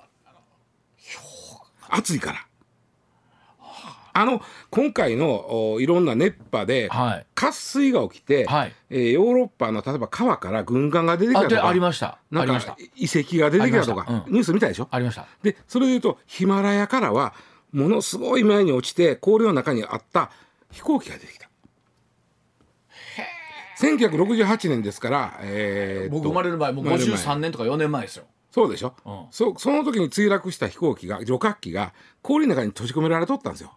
[1.98, 2.44] 暑いから。
[4.14, 6.90] あの今回のいろんな熱波で
[7.36, 12.18] 渇水が起きて、はい、えー、ヨーロッパの例えば川から軍艦が出てきたとかありました。
[12.32, 14.88] なんか遺跡が出てきたとか、うん、ニュース見たでしょ？
[14.90, 15.24] ありました。
[15.44, 17.32] でそれでいうとヒマラヤからは
[17.72, 20.30] ものすごい前に落ちて氷の中にあった
[20.70, 21.48] 飛行機が出てきた。
[23.80, 28.24] 1968年ですから、えー、僕生まれる前もう53年とか4年前ですよ。
[28.50, 31.92] そうでしょ、うん、そその時に墜落した飛行機が旅客機が
[32.22, 33.72] 氷の中に閉じ込められとったんですよ。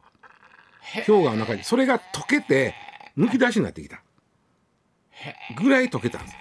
[1.06, 1.64] 氷河の中に。
[1.64, 2.74] それが溶けて
[3.16, 4.02] むき出しになってきた。
[5.56, 6.36] ぐらい溶けたんです。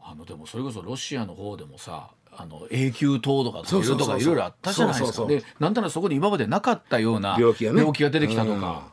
[0.00, 2.10] あのでもそれこそロシアの方でもさ
[2.40, 5.26] あの永久凍土がとかとかいろいろあったじゃないですか。
[5.26, 8.92] でなんならそこに今までなかったような病気が,、ね、病気が出てきたとか、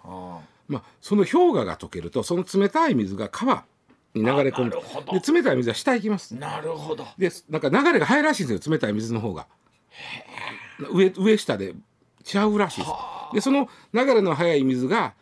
[0.67, 3.65] まあ、その氷河が溶けるとその冷たい水が川
[4.15, 4.71] に流れ込む。
[4.71, 6.35] で冷たい水は下行きます。
[6.35, 7.05] なるほど。
[7.19, 9.45] でなんか流れが速いらしいんですよ冷たい水の方が。
[10.91, 11.75] 上上下で
[12.23, 12.91] ちゃうらしいです。
[13.35, 15.13] でその流れの速い水が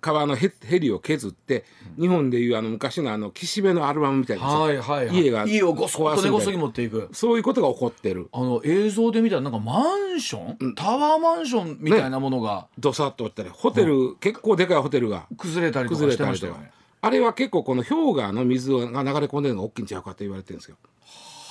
[0.00, 1.64] 川のへへりを削って、
[1.98, 7.08] 日本でいうあの昔のあの岸辺のアルバムみたいな、はいはいはい、家が家をごそっと根こそぎ持っていく。
[7.12, 8.28] そういうことが起こってる。
[8.32, 9.82] あの映像で見たらなんかマ
[10.14, 16.70] ンション、うん、タワーマンションみたいなものが、ね、どさっとったりホテル、うん、結構でかいホテルが崩れたりとかしてましたよね。
[17.00, 20.76] あれは結構この氷河の水が流れ込んでるのが大きいんちゃうかと言われてるんですよ。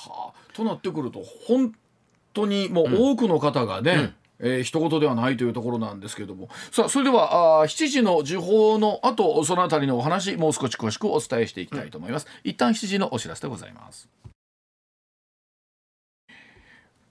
[0.08, 1.74] はあ、となってくると本
[2.34, 4.14] 当にもう多くの方がね、うん
[4.44, 6.50] えー、一言ではないというところなんですけれども。
[6.72, 14.10] さあそれではあ7時の時報の後そのあたりのお話もう少し詳しくお伝えしていきたいと思います、うん、一旦7時のお知らせでございます。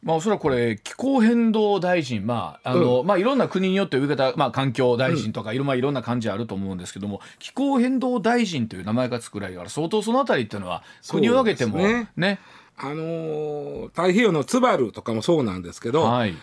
[0.02, 12.10] まあ、おそらくこれ気候変動大臣、まああの、うん、まあ、いろんな国によって呼び方、まあ、環境大臣とかいろ,、まあ、いろんな感じあると思うんですけども気候変動大臣という名前がつくらいから相当そのあたりっていうのは国を挙げてもね。
[12.16, 12.40] ね。
[12.76, 16.34] あのー、太平洋のツバルとかもそうなんですけど、はい、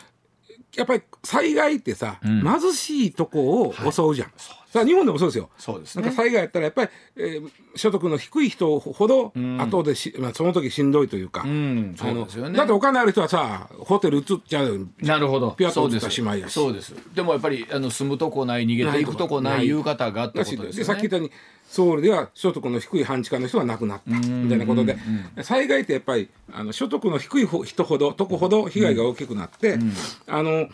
[0.80, 4.28] やっぱり災害ってさ、うん、貧しいとこを襲うじゃん。
[4.30, 5.50] はいさあ日本でもそうですよ。
[5.58, 12.56] そうです、ね、なんか災害やったらやっぱり、えー、所得の低い人ほど後でし、うん、まあその時しんどいというか、うん、そうですよね。
[12.56, 14.88] だってお金ある人はさホテル移っちゃう。
[15.02, 15.52] なるほど。
[15.52, 16.54] ピアト移ったしまいやし。
[16.54, 16.94] そうです。
[17.16, 20.72] でもやっぱりあの住むとこない逃げていくとこないいう方がってことですよね。
[20.72, 21.32] でさっき言ったように
[21.68, 24.98] ソウルでは所得の低い半地下の人が亡くなったみたいなことで、
[25.42, 29.80] 災害ってやっぱりあの所得の低い人ほどとこほど被害が大きくなって、
[30.28, 30.68] あの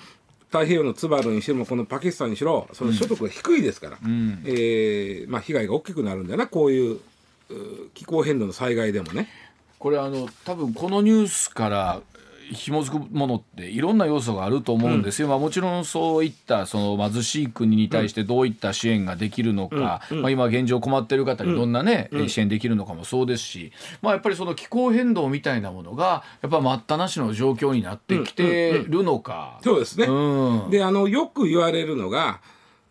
[0.51, 6.99] 太平洋のツバルにしろこのパキスタンにしろその所得が低いですから、うん、えー、まあ、被害が大きくなるんだよなこういう
[7.93, 9.29] 気候変動の災害でもね。
[9.77, 12.01] これあの多分このニュースから
[12.51, 23.71] 紐づくものっていろんな要素があると思うんですよ、うん、まあ、もちろんそういったその貧しい国に対してどういった支援ができるのか、うん、まあ、今現状困ってる方にどんなね、うん、支援できるのかもそうですし、
[24.01, 29.59] まあ、やっぱりその気候変動みたいなものがやっぱ待ったなしの状況になってきてるのか。
[29.63, 30.05] そうですね、
[30.69, 32.39] であのよく言われるのが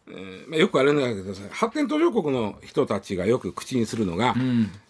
[0.06, 4.34] えーまあ、よくあれなんだけど発展途上国の人たちがよく口にするのが、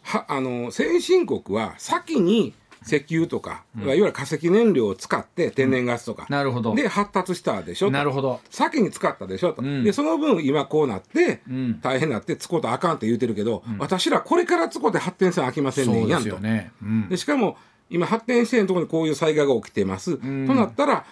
[0.02, 2.52] はあの先進国は先に
[2.86, 6.74] 石油とか、うん、いわゆる化石燃料を使って天然ガスとか、うん、なるほど。
[6.74, 8.40] で発達したでしょなるほど。
[8.50, 11.42] 先に使ったでしょと、うん、でその分今こうなって、
[11.80, 16.38] 大変なって使うとあかんって言うてるけど、私らこれから使うて発展せんあきませんねんやんと。
[16.38, 16.72] ね。
[17.08, 17.56] でしかも
[17.90, 21.06] 今発展してるところにこういう災害が起きてます、となったら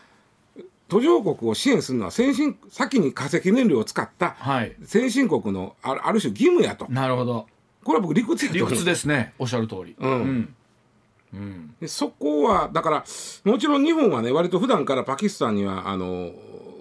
[0.89, 4.37] 途上国を支援するのは先進先に化石燃料を使った
[4.85, 6.87] 先進国のある種義務やと。
[6.91, 7.47] なるほど。
[7.85, 9.33] これは僕理屈やと理屈ですね。
[9.39, 9.97] おっしゃる通り。
[9.99, 10.55] うん
[11.81, 13.05] でそこはだから
[13.45, 16.33] もちろん日本はね割と普段からパキスタンにはあの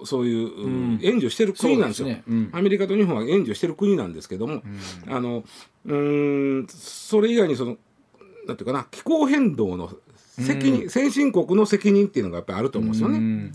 [0.03, 2.23] そういう、うん、援助してる国なんですよ、ね。
[2.27, 5.43] うん、アメリカと日本は援助してる国なんですけども、うん、あの
[5.85, 7.77] うんそれ以外にその
[8.47, 9.91] なんていうかな気候変動の
[10.39, 13.17] 責任、うん、先進国の責任っていうのがやっぱりあると思うんですよね。
[13.17, 13.51] うん、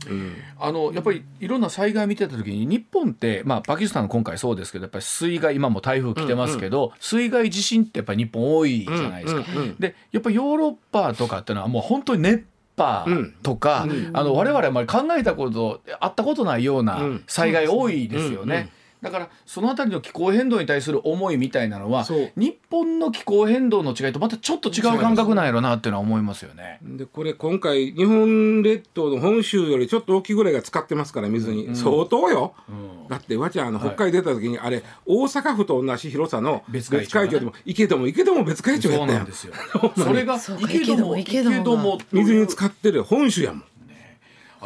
[0.59, 9.45] あのやっぱりいろんな災害見てた時に日本って、まあ、パキスタン今回そうですけどやっぱり水害今も台風来てますけど、うんうん、水害地震ってやっぱり日本多いじゃないですか。
[9.49, 12.45] うんうんうん、でやっぱりヨーロッパとかっていうのはもう本当に熱
[12.77, 13.07] 波
[13.43, 18.70] とか、うん、あの我々あまり考えたことあったことないような災害多いですよね。
[19.07, 22.04] だからその辺りの気候変動に対する思いみたいなのは
[22.36, 26.80] 日本の気候変動の違いとまたちょっと違う感覚なんやろなっていうのは思いますよね。
[26.82, 39.26] でこれ今回日本列島の本州よりちょっと大きいぐらいが使ってますから水に、うん、相当よ、うん、だってわちゃんあの北海出た時に、はい、あれ大阪府と同じ広さの別会長でも池戸も池戸も別会長やったやん。
[39.26, 39.48] そ
[39.96, 43.64] それが池戸も池戸も水に使ってる本州やもん。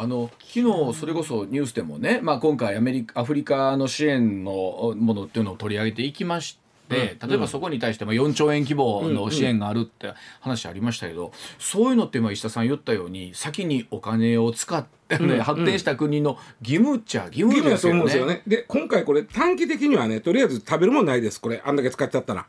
[0.01, 6.57] あの昨日それこそニュースでもね、まあ、今回アメリカアフリカの支援のものっていうのを取り上げていきまし
[6.89, 18.41] て、例えばそこに対しても4兆円規模の支援があるって話ありましたけど、そういうのって今石田さん言ったように先にお金を使って、ね発展した国の義務っちゃ義務ですよね。
[18.47, 21.61] で今回これ短期的にはねとりあえず食べるもんないですこれ。
[21.63, 22.47] あんだけ使っちゃったら。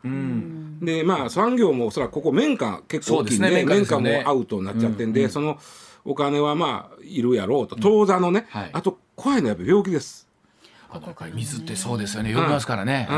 [0.80, 5.59] でまあ産業もおそらくここ綿花結構大きいんで綿花もアウトになっちゃってんで、その。
[6.05, 7.76] お金はまあいるやろうと。
[7.76, 10.28] 当座のね、はい、あと怖いのはやっぱ病気です。
[10.94, 12.30] あの水ってそうですよね。
[12.30, 13.09] 読みますからね、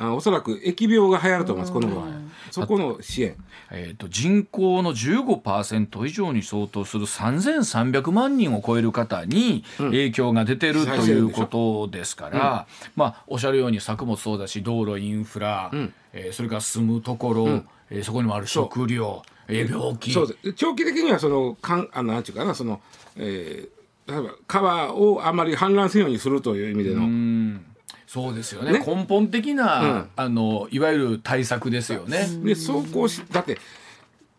[0.00, 0.08] うん。
[0.08, 2.06] うん、おそらく疫病が流行ると思いますこの頃
[2.50, 3.36] そこの支援、
[3.70, 12.66] えーと、人口の15%以上に相当する3300万人を超える方に影響が出てる、うん、ということですから、
[12.96, 20.12] まあおっしゃるように作物そうだし道路インフラ、うん、えー、それから住むところ、うん、えー、そこにもある食料病気。
[20.12, 20.52] そうです。
[20.54, 22.80] 長期的にはそのかんあのなんていうかなその、
[23.16, 27.60] えー、例えば川をあまり氾濫せんようにするという意味での。
[28.06, 32.26] そうですよね、ね、根本的な、うん、あのいわゆる対策ですよね。
[32.42, 33.58] でそうこうしだって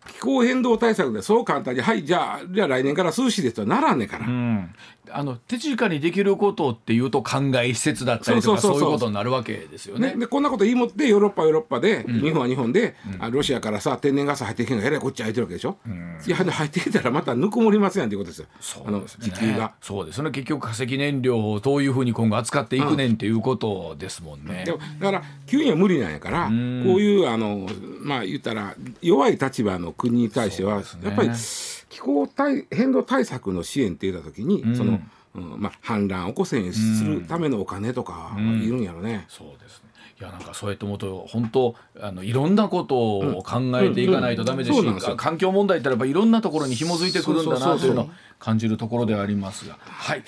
[0.08, 4.74] 気候変動対策でそう簡単にはいじゃあじゃあ来年から涼しいですとならんねから、うん、
[5.12, 10.16] あの手近にできることっていうと考え施設だったりとかそういうことになるわけですよね。
[10.18, 15.78] でこんなこと言いもってヨーロッパヨーロッパで、うん、日本は日本で、うん、ロシアからさ天然ガス入ってきんがえらいこっち入ってるわけでしょ？
[15.86, 18.84] うん、いや入ってきたらまたぬくもりますやんっていうことですよ。
[18.86, 19.74] あの地球が。
[19.82, 24.66] そうですね結局化石燃料をどういうふうに今後扱っていくねんっていうことですもんね。
[25.00, 27.68] だから急には無理なんやからこういうあの
[28.02, 31.30] まあ言ったら弱い立場の国に対しては、やっぱり
[32.00, 34.94] 気候対変動対策の支援って言った時に、その。
[34.94, 35.00] うん
[35.58, 39.26] まあ、反乱を起こせにするためのお金とかいるんやろね。
[39.30, 39.90] そうですね。
[40.20, 49.78] いやなんかそうやって思うと本当あのいろんなことを考えていかないとダメですし、環境問題ってやっぱいろんなところに紐づいてくるんだなというのを感じるところではありますが。
[49.80, 50.24] はい